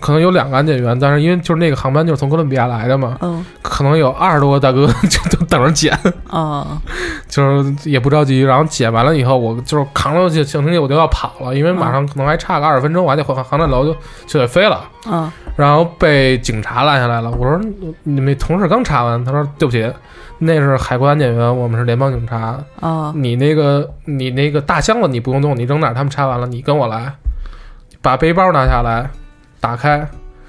[0.00, 5.96] 可能有两个安检员，但是因为就是那个航班就是从哥伦比亚来的嘛，嗯可能有二十多个大哥 就就等着检，
[6.28, 6.80] 啊
[7.28, 8.42] 就是也不着急。
[8.42, 13.94] 然后检完了以后，我就是扛着行行李我就要跑了，因为马上可能还差个二十分钟，我还得回航站楼就
[14.26, 14.82] 就得飞了。
[15.06, 17.30] 啊然后被警察拦下来了。
[17.32, 17.60] 我说
[18.04, 19.92] 你们同事刚查完，他说对不起，
[20.38, 22.58] 那是海关安检员，我们是联邦警察。
[22.80, 25.92] 啊你那个你那个大箱子你不用动，你扔哪儿？
[25.94, 27.12] 他们查完了，你跟我来，
[28.00, 29.10] 把背包拿下来，
[29.60, 30.08] 打开，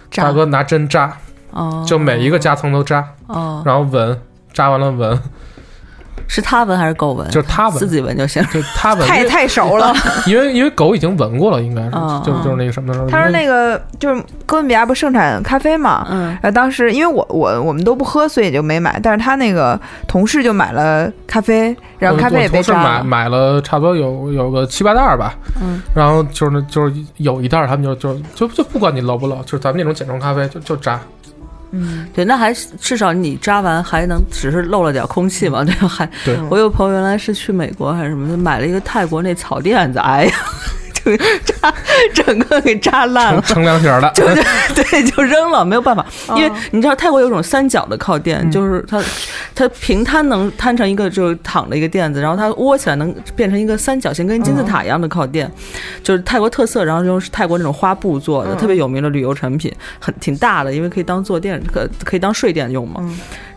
[0.09, 1.18] 扎大哥拿针扎，
[1.53, 1.84] 啊！
[1.86, 4.20] 就每一个夹层都扎，哦，然后闻，
[4.53, 5.22] 扎完了闻，
[6.34, 7.29] 是他闻还是狗闻？
[7.29, 8.41] 就是他闻自己闻就行。
[8.53, 9.93] 就他闻，太太熟了。
[10.25, 13.09] 因为因为狗已经闻过了，应该是，嗯就就是那个什么的时候。
[13.09, 18.97] 他说那个就是哥伦比亚不盛产咖啡嘛，嗯然后当时因为我我我们都不喝，所以也就没买。
[19.03, 19.77] 但是他那个
[20.07, 23.03] 同事就买了咖啡，然后咖啡也被我同事扎了。
[23.03, 30.97] 买买了差不多有有个七八袋儿吧，嗯，然后就是那就是有一袋儿他们就就就就不管你漏不漏，就是咱们那种简装咖啡就就扎，
[31.72, 35.88] 嗯，对，那还至少你扎完还能只是漏了点空气嘛，对吧？
[35.88, 36.38] 还对。
[36.49, 40.34] 我有朋友原来是去美国还是什么，就买了一个泰国那草垫子，哎呀，
[41.43, 41.74] 扎
[42.14, 43.41] 整个给扎烂了。
[43.41, 48.52] 称量型儿的，就就对，就扔了，没有办法，因为哦你知道泰国有种三角的靠垫，嗯。
[48.52, 49.02] 就是它
[49.56, 55.49] 它平摊能摊成一个就是躺的一个垫子，然后它窝起来能变成一个三角形，跟金字塔一样的靠垫，
[56.04, 58.58] 就是泰国特色，然后用是泰国那种花布做的，嗯。
[58.58, 63.02] 特别有名的旅游产品，很挺大的，因为可以当坐垫，可可以当睡垫用嘛。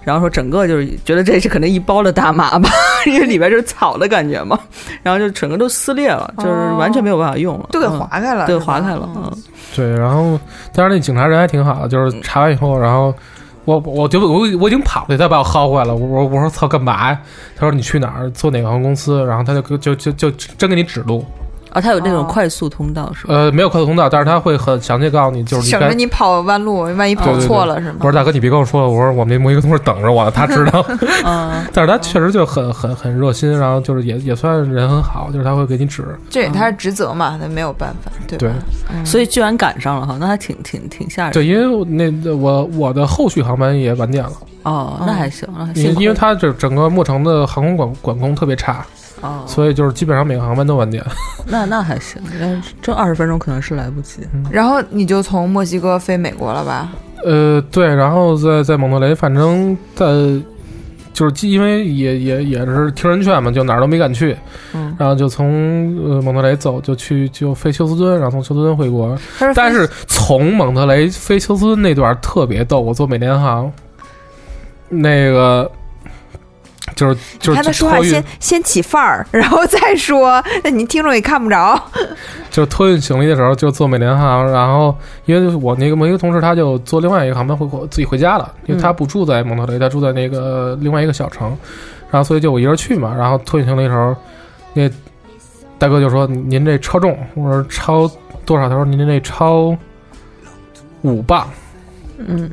[0.05, 2.69] 嗯然后说整个就是觉得这是可能一包的大麻吧，
[3.07, 4.59] 因为里边就是草的感觉嘛，
[5.03, 9.43] 然后就整个都撕裂了，就是完全没有办法用了，都给嗯划开了，对，划开了，嗯嗯
[9.75, 10.39] 对，然后
[10.75, 13.15] 但是那警察人还挺好的，就是查完以后，然后
[13.65, 17.19] 我我就我我已经跑了，他把我薅回来了，我我我说操干嘛呀？
[17.57, 19.25] 他说你去哪儿做哪个航空公司？
[19.25, 21.25] 然后他就就就就真给你指路，
[21.75, 23.35] 啊，它有那种哦快速通道是吧？
[23.35, 25.91] 呃，没有快速通道，但是他会很详细告诉你，就是你省着。
[25.93, 27.97] 你跑弯路，万一跑对对对错了是吗？
[27.99, 30.85] 我说大哥，你别跟我说了，我说我们那某一个同事等着我呢，他知道。
[31.27, 36.05] 嗯，但是他确实就很很很热心，然后就是也也算人很好，就是他会给你指。
[36.31, 38.51] 这也他是职责嘛，他没有办法，对
[39.05, 41.33] 所以居然赶上了哈，那还挺挺挺吓人。
[41.33, 48.85] 对，因为那我我的后续航班也晚点了，哦，那还行，那还行因为因为亏它这整个墨城的航空管管控特别差，
[49.25, 51.03] 哦，所以就是基本上每个航班都晚点。
[51.49, 54.21] 那那还行，要是这二十分钟可能是来不及。
[54.51, 56.93] 然后你就从墨西哥飞美国了吧？
[57.25, 60.05] 呃，对，然后在在蒙特雷，反正在
[61.15, 64.37] 就是既因为也也也是听人劝嘛，就哪儿都没敢去，
[64.75, 69.17] 嗯，然后就从呃蒙特雷走，就去就飞休斯敦，然后从休斯敦回国。
[69.39, 73.73] 是但是从蒙特雷飞休斯敦那段特别逗，我坐美联航，
[74.89, 75.71] 那个
[76.95, 81.81] 就是就是他说话先先起范儿， 然后再说，那你听众也看不着。
[82.51, 91.49] 就是托运行李的时候就坐美联航，然后因为我那个某一个同事他就坐另外一个航班回国自己回家了，因为他不住在蒙特雷，他住在那个另外一个小城，
[92.11, 94.15] 然后所以就我一人去嘛，然后托运行李的时候，
[94.73, 94.89] 那
[95.79, 98.09] 大哥就说您这超重，我说超
[98.45, 98.69] 多少？
[98.69, 99.77] 他说您这超
[101.03, 101.51] 五磅，
[102.19, 102.49] 嗯，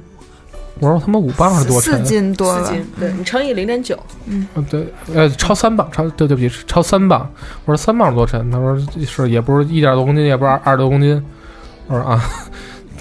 [0.80, 2.04] 我说他妈五磅是多四沉？
[2.04, 7.30] 斤多了，对你乘以零点九，嗯，对，呃，超三磅，超对对不起，超三磅。
[7.66, 8.50] 我说三磅是多沉？
[8.50, 11.24] 他说是也不是一点多公斤，也不是二二十多公斤。
[11.88, 12.24] 我说啊，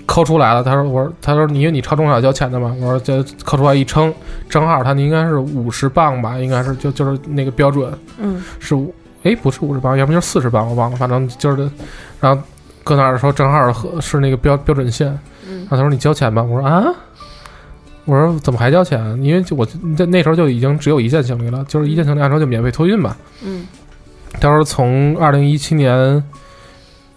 [0.05, 0.63] 抠出来了。
[0.63, 2.77] 他说我说他说你因为你超重是要交钱的嘛。
[2.81, 4.13] 我说这抠出来一称，
[4.49, 8.93] 正好他那应该是五十磅吧，应该是就就是那个标准嗯，是五，
[9.23, 11.71] 哎不是五十磅，要不就是四十磅，我忘了，反正就是，
[12.21, 12.43] 然后
[12.85, 15.09] 搁那儿的时候正好和是那个标标准线。
[15.49, 16.85] 嗯然后他说你交钱吧，我说啊。
[18.05, 19.01] 我说怎么还交钱？
[19.23, 23.17] 因为就我在那时候就已经只有一件行李了，就是一件行李按说就免费托运吧。
[23.45, 23.67] 嗯，
[24.41, 26.23] 他说从二零一七年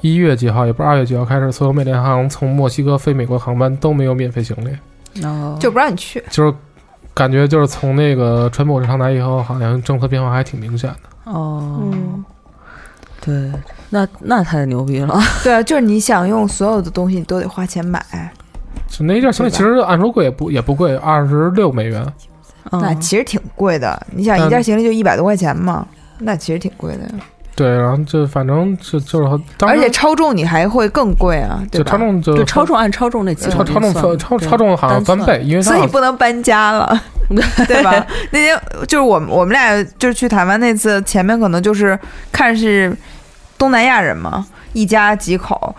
[0.01, 6.21] 一月几号，也不是二月几号开始，所有美联航从墨西哥飞美国航班都没有免费行李，哦就不让你去。
[6.29, 6.53] 就是
[7.13, 11.31] 感觉就是从那个川普上台以后，好像政策变化还挺明显的。
[11.31, 12.25] 哦，嗯，
[13.21, 13.51] 对，
[13.89, 15.17] 那那太牛逼了。
[15.43, 18.03] 对啊，就是你想用所有的东西，你都得花钱买，
[18.95, 22.05] 就那一件行李其实按说贵也不也不贵，二十六美元。
[22.69, 23.99] 那嗯其实挺贵的。
[24.11, 25.85] 你想一件行李就一百多块钱嘛，
[26.19, 27.01] 那其实挺贵的。
[27.55, 31.91] 对，然后就反正就就是而且超重你还会更贵啊，对吧？
[31.91, 37.01] 就超重就就超重按超重那几超超重超超超重好像翻倍，因为它所以好不能搬家了，
[37.67, 38.05] 对吧？
[38.31, 41.97] 那天就是我们我们俩就是去台湾那次，前面可能就是
[42.31, 42.95] 看是
[43.57, 45.75] 东南亚人嘛，一家几口。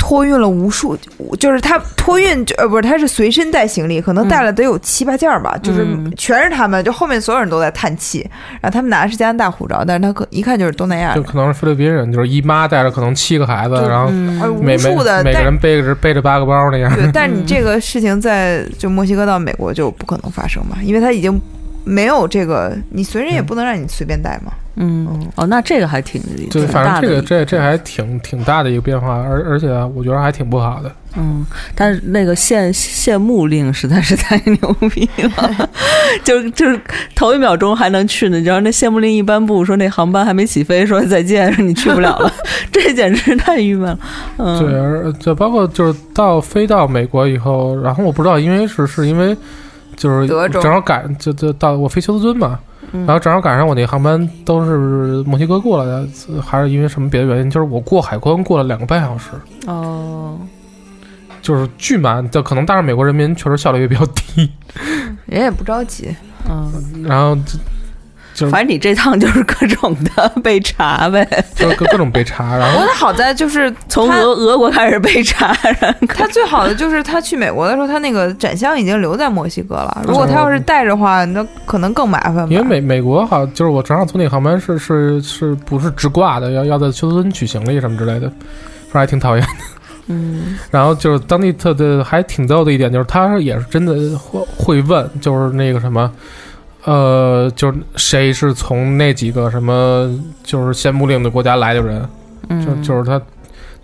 [0.00, 0.96] 托运了无数，
[1.38, 6.10] 就是他托运呃不是，他是随身带行李，可能带了得有七八件儿吧，就是嗯。
[6.16, 8.28] 全是他们，就后面所有人都在叹气，
[8.60, 14.06] 然后他们拿的是加拿大护照，但是他可一看就是东南亚人，就可能是菲律宾人，就是姨妈带着可能七个孩子，然后
[14.42, 16.92] 呃无每每数的，每个人背着背着八个包那样。
[16.94, 21.40] 对，但是你这个事情在就墨西哥到美国就不可能发生嘛，因为他已经
[21.84, 24.52] 没有这个，你随身也不能让你随便带嘛。
[24.76, 30.90] 嗯，哦，那这个还挺对，反正这个这这还挺挺大的一个变化，而而且我觉得还挺不好的。
[31.16, 35.06] 嗯，但是那个限限木令实在是太牛逼
[35.36, 35.68] 了，
[36.24, 36.80] 就就是
[37.14, 42.32] 头一秒钟还能去呢，你知道那限木令一颁布，说那航班还没起飞，说再见，说你去不了了，
[42.72, 43.98] 这简直太郁闷了。
[44.38, 49.36] 嗯，对，而就包括就是到飞到美国以后，然后我不知道，因为是是因为
[50.00, 50.62] 就是德州。
[50.62, 52.58] 正好赶就就到我飞休斯敦嘛，
[52.92, 53.04] 嗯。
[53.04, 56.08] 然后正好赶上我那航班都是墨西哥过来的，
[56.40, 57.50] 还是因为什么别的原因？
[57.50, 59.28] 就是我过海关过了两个半小时，
[59.66, 60.38] 哦，
[61.42, 64.50] 就是巨慢，就可能但是美国人民确实效率也比较低，
[65.26, 66.16] 人也不着急，
[66.48, 66.72] 嗯，
[67.04, 67.36] 然后
[68.50, 75.52] 反正你这趟就是各种的 被查呗，就是各各种被查，然后不过他好在就是从俄俄国开始被查，
[76.08, 80.02] 他最好的就是他去美国的时候，他那个展箱已经留在墨西哥了。
[80.06, 82.48] 如果他要是带着的话，那可能更麻烦。
[82.50, 88.28] 因为美美国好，就是我正好从那个航班是是是不是直挂的，要要在休斯敦取行李什么之类的，
[88.90, 89.64] 反正还挺讨厌的。
[90.12, 96.10] 嗯然后就是当地特的还挺逗的一点，就是他也是真的会会问，就是那个什么，
[96.84, 100.08] 呃，就是谁是从那几个什么
[100.42, 102.00] 就是先不令的国家来的人，
[102.48, 103.20] 就嗯，就是他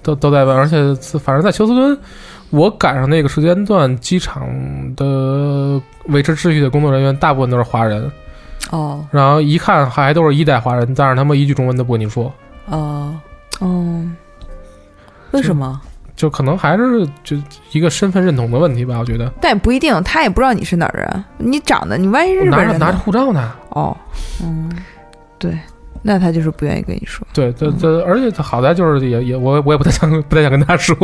[0.02, 0.78] 都都在问，而且
[1.18, 1.98] 反正在休斯敦，
[2.50, 4.48] 我赶上那个时间段，机场
[4.96, 8.10] 的维持秩序的工作人员大部分都是华人，
[8.70, 9.04] 哦。
[9.10, 12.32] 然后一看还都是一代华人，但是他们一句中文都不跟你说，
[12.66, 13.14] 哦，
[13.60, 14.16] 嗯，
[15.32, 15.80] 为什么？
[16.16, 17.36] 就可能还是就
[17.72, 19.30] 一个身份认同的问题吧，我觉得。
[19.40, 21.24] 但也不一定，他也不知道你是哪儿人。
[21.36, 23.00] 你长得，你万一日拿着拿着本人呢？
[23.04, 23.96] 护照呢，哦，
[24.42, 24.70] 嗯
[25.38, 25.56] 对
[26.02, 27.26] 那他就是不愿意跟你说。
[27.34, 30.96] 对对对，而且好在就是也也我我也不太想 不太想跟他说，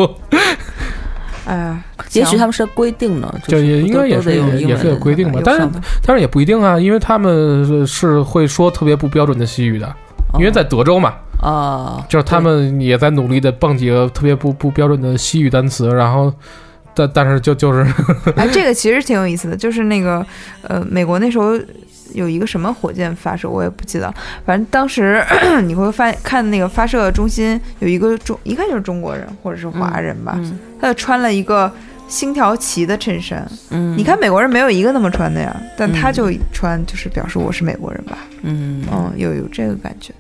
[1.44, 5.68] 哎呀，也许他们是规定呢，就是也应该也是也也是有规定吧但是
[6.06, 9.92] 但是也不一定啊，因为他们是是会说特别不标准的西语的，
[10.39, 16.33] 因为在德州嘛，啊，就是他们也在努力的蹦几个特别不不标准的西语单词，然后
[16.95, 17.87] 但但是就就是
[18.37, 20.24] 哎，这个其实挺有意思的，就是那个
[20.62, 21.59] 呃，美国那时候
[22.14, 24.12] 有一个什么火箭发射，我也不记得，
[24.45, 25.24] 反正当时
[25.64, 30.59] 你会发看那个发射中心有一个中，一看就是中国人或者是华人吧，嗯。
[30.80, 31.72] 他就穿了一个
[32.12, 33.50] 星条旗的衬衫。
[33.70, 40.12] 嗯，你看美国人没有一个那么穿的呀，但他嗯就穿，就是表示我是美国人吧，嗯嗯，有有这个感觉。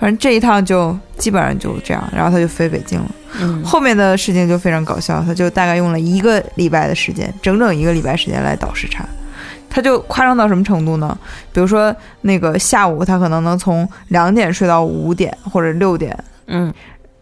[0.00, 3.10] 反正这一趟就基本上就这样，然后他就飞北京了。
[3.38, 9.04] 嗯后面的事情就非常搞笑，他就大概用了一个礼拜的时间，整整一个礼拜时间来倒时差。
[9.68, 11.18] 他就夸张到什么程度呢？
[11.52, 16.16] 比如说那个下午，他可能能从两点睡到五点或者六点，
[16.46, 16.72] 嗯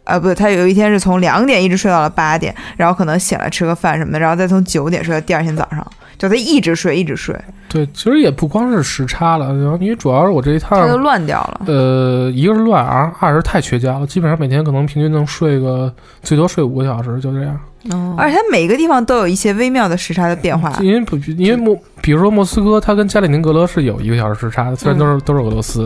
[0.05, 5.86] 呃，不对，他有一天是从两点一直睡到了八点，然后可能醒来吃个饭什么的，然后再从九点睡到第二天早上，
[6.18, 7.34] 就他一直睡一直睡，
[7.68, 11.62] 对，其实也不光是时差了，然后因为主要是我这一他就趟，乱掉了。
[11.66, 15.92] 呃，一个是乱，二二是太缺觉了，基本上每天可能平均能睡个
[16.22, 17.59] 最多睡五个小时，就这样。
[17.90, 25.84] 哦，而且它每个地方都有一些微妙的时差的变化，因为不因为莫，比如说莫斯科，它跟加里宁格勒是有一个小时时差的，虽然都是、都是俄罗斯，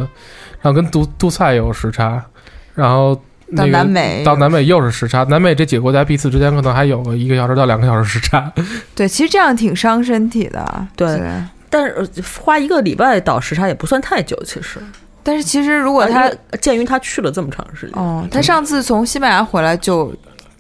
[0.61, 2.23] 然后跟杜杜塞有时差，
[2.75, 3.21] 然后
[3.51, 8.53] 那到南美到南美又是时差，南美这几个国家彼此之间可能还有个一个小时到两个小时时差。
[8.95, 10.87] 对，其实这样挺伤身体的。
[10.97, 11.21] 对
[11.71, 12.07] 但是呃
[12.41, 14.79] 花一个礼拜倒时差也不算太久，其实。
[15.23, 16.31] 但是其实如果他
[16.61, 20.11] 鉴于他去了这么长时间，哦，他上次从西班牙回来就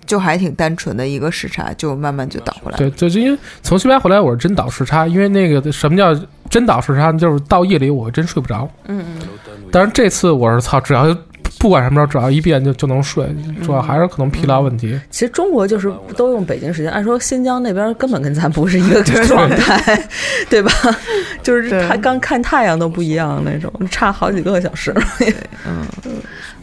[0.05, 2.79] 就还挺单纯的一个时差，就慢慢就倒回来了。
[2.79, 6.15] 对，就是因为从西班牙回来，我是真倒时差，因为那个什么叫
[6.51, 8.69] 真倒时差，就是到夜里我真睡不着。
[8.87, 9.29] 嗯嗯，
[9.73, 11.17] 但是这次我是操，只要
[11.59, 13.27] 不管什么时候，只要一变就就能睡，
[13.65, 14.99] 主要还是可能疲劳问题。
[15.11, 20.09] 其实中国就是都用北京时间，按说新疆那边根本跟咱不是一个状态，
[20.49, 20.71] 对 吧？
[21.43, 24.95] 就是对他刚看太阳都不一样那种，差好几个小时。
[25.67, 25.87] 嗯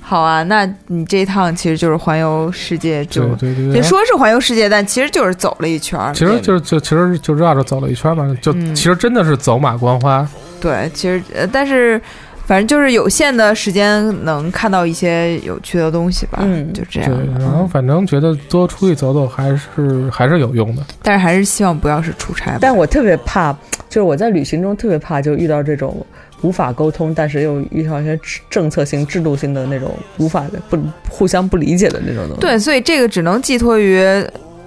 [0.08, 3.82] 好啊，那你这一趟其实就是环游世界就，也对对对对。
[3.82, 6.00] 说是环游世界，但其实就是走了一圈。
[6.14, 10.28] 其实就是就其实就绕着走了一圈嘛，就嗯其实真的是走马观花。
[10.62, 12.00] 对，其实呃，但是
[12.46, 20.84] 反正就是有限的时间能看到一些有趣的东西吧，嗯就这样对样。，然后反正觉得多出去走走还是 还是有用的。
[21.02, 22.60] 但是还是希望不要是出差吧。
[22.62, 23.52] 但我特别怕，
[23.89, 26.06] 就是我在旅行中特别怕，就遇到这种
[26.41, 28.20] 无法沟通，但是又遇到一些
[28.50, 30.78] 政策性、制度性的那种无法不
[31.10, 32.41] 互相不理解的那种东西。
[32.41, 34.00] 对，所以这个只能寄托于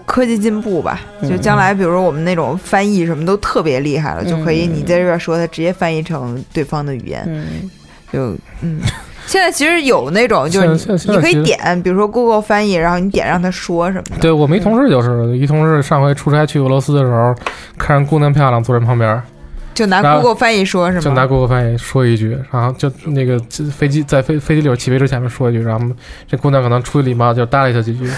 [0.09, 1.01] 科技进步吧。
[1.21, 7.23] 嗯就将来，比如说我们那种翻译什么都特别厉害了，就可以你在这边说，它直接翻译成对方的语言。
[7.27, 7.71] 嗯，
[8.11, 8.81] 就嗯，
[9.27, 14.19] 现在其实有那种， 就是你你可以点，比如说 Google 翻译，然后你点让他说什么的。
[14.21, 17.35] 对我们一同事就是一同事上回出差去俄罗斯的时候，
[17.77, 19.21] 看人姑娘漂亮坐人旁边，
[19.75, 21.01] 就拿 Google 翻译说是吗？
[21.03, 23.39] 就拿 Google 翻译说一句，然后就那个
[23.71, 25.87] 飞机在飞飞机里边起飞之前面说一句，然后
[26.27, 28.11] 这姑娘可能出于礼貌就搭理他几句，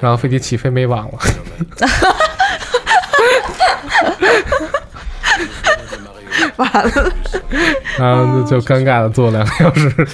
[0.00, 1.18] 然后飞机起飞没网了。
[6.56, 7.12] 完了，
[7.98, 9.90] 然后就就尴尬的坐两个小时。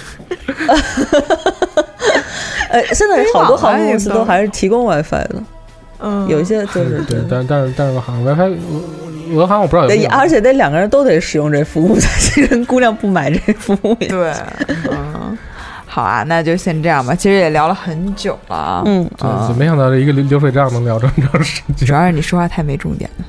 [2.69, 5.43] 呃，现在好多航空公司都还是提供 WiFi 的，
[6.03, 8.59] 嗯，有一些就是对，但但是但是好像 WiFi
[9.33, 14.09] 俄俄航我不知道有没，有，而且得两个人都得使用这服务， 才人姑娘不买这服务也。
[14.09, 14.33] 对，
[14.91, 15.39] 嗯，
[15.87, 17.15] 好啊，那就先这样吧。
[17.15, 21.87] 其实也聊了很久了啊，嗯，啊，没想到这一个流流水账能聊这么长时间。
[21.87, 23.25] 主要是你说话太没重点了。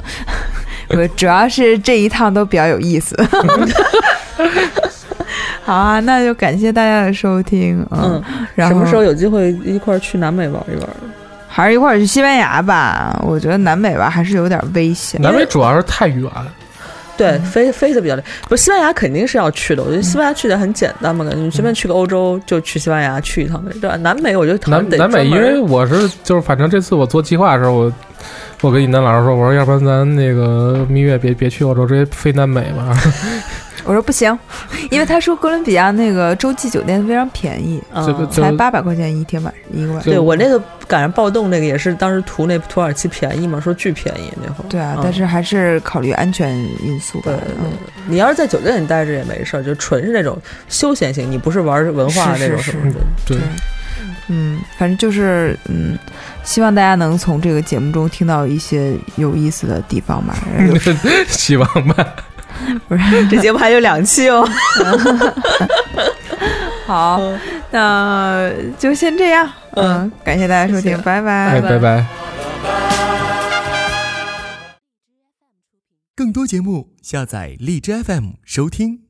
[0.87, 3.15] 不，主要是这一趟都比较有意思。
[5.63, 7.85] 好啊，那就感谢大家的收听。
[7.91, 10.89] 嗯，嗯，然后什么时候有机会一块儿去南美玩一玩？
[11.55, 13.15] 还是一块儿去西班牙吧？
[13.23, 15.21] 我觉得南美吧还是有点危险。
[15.21, 16.27] 南美主要是太远，
[17.15, 18.23] 对，飞飞的比较累。
[18.49, 19.83] 不，西班牙肯定是要去的。
[19.83, 23.71] 我觉得西班牙去的很简单嘛，感觉你随便去个欧洲就去西班牙去一趟呗。
[23.79, 23.95] 对吧？
[23.97, 27.93] 南美我觉得好像得南南美，因为我是就是反正这次我做计划的时候，我
[28.61, 32.97] 我跟尹丹老师说，我说要不然咱那个蜜月别别去欧洲，直接飞南美吧。
[33.85, 34.37] 我说不行，
[34.89, 40.03] 因为他说哥伦比亚那个洲际酒店非常便宜，嗯才八百块钱一天晚一个晚上。
[40.03, 44.67] 对我那个赶上暴动那个也是当时图那土耳其便宜嘛，说巨便宜那会儿。
[44.69, 47.35] 对啊，嗯但是还是考虑安全因素吧对。
[47.35, 47.71] 对嗯，
[48.07, 50.37] 你要是在酒店里待着也没事儿，就纯是那种
[50.69, 52.99] 休闲型，你不是玩文化那种什么的。
[53.25, 53.37] 对，
[54.27, 55.97] 嗯，反正就是嗯，
[56.43, 60.37] 希望大家能从这个节目中听到一些有意思的地方吧。
[60.67, 60.77] 有
[61.27, 62.15] 希望吧。
[62.87, 64.47] 不 是，这节目还有两期哦。
[66.85, 67.21] 好，
[67.71, 69.49] 那就先这样。
[69.75, 72.05] 嗯，感谢大家收听，谢谢拜拜哎，拜拜。
[76.15, 79.02] 更多节目下载荔枝 FM 收听。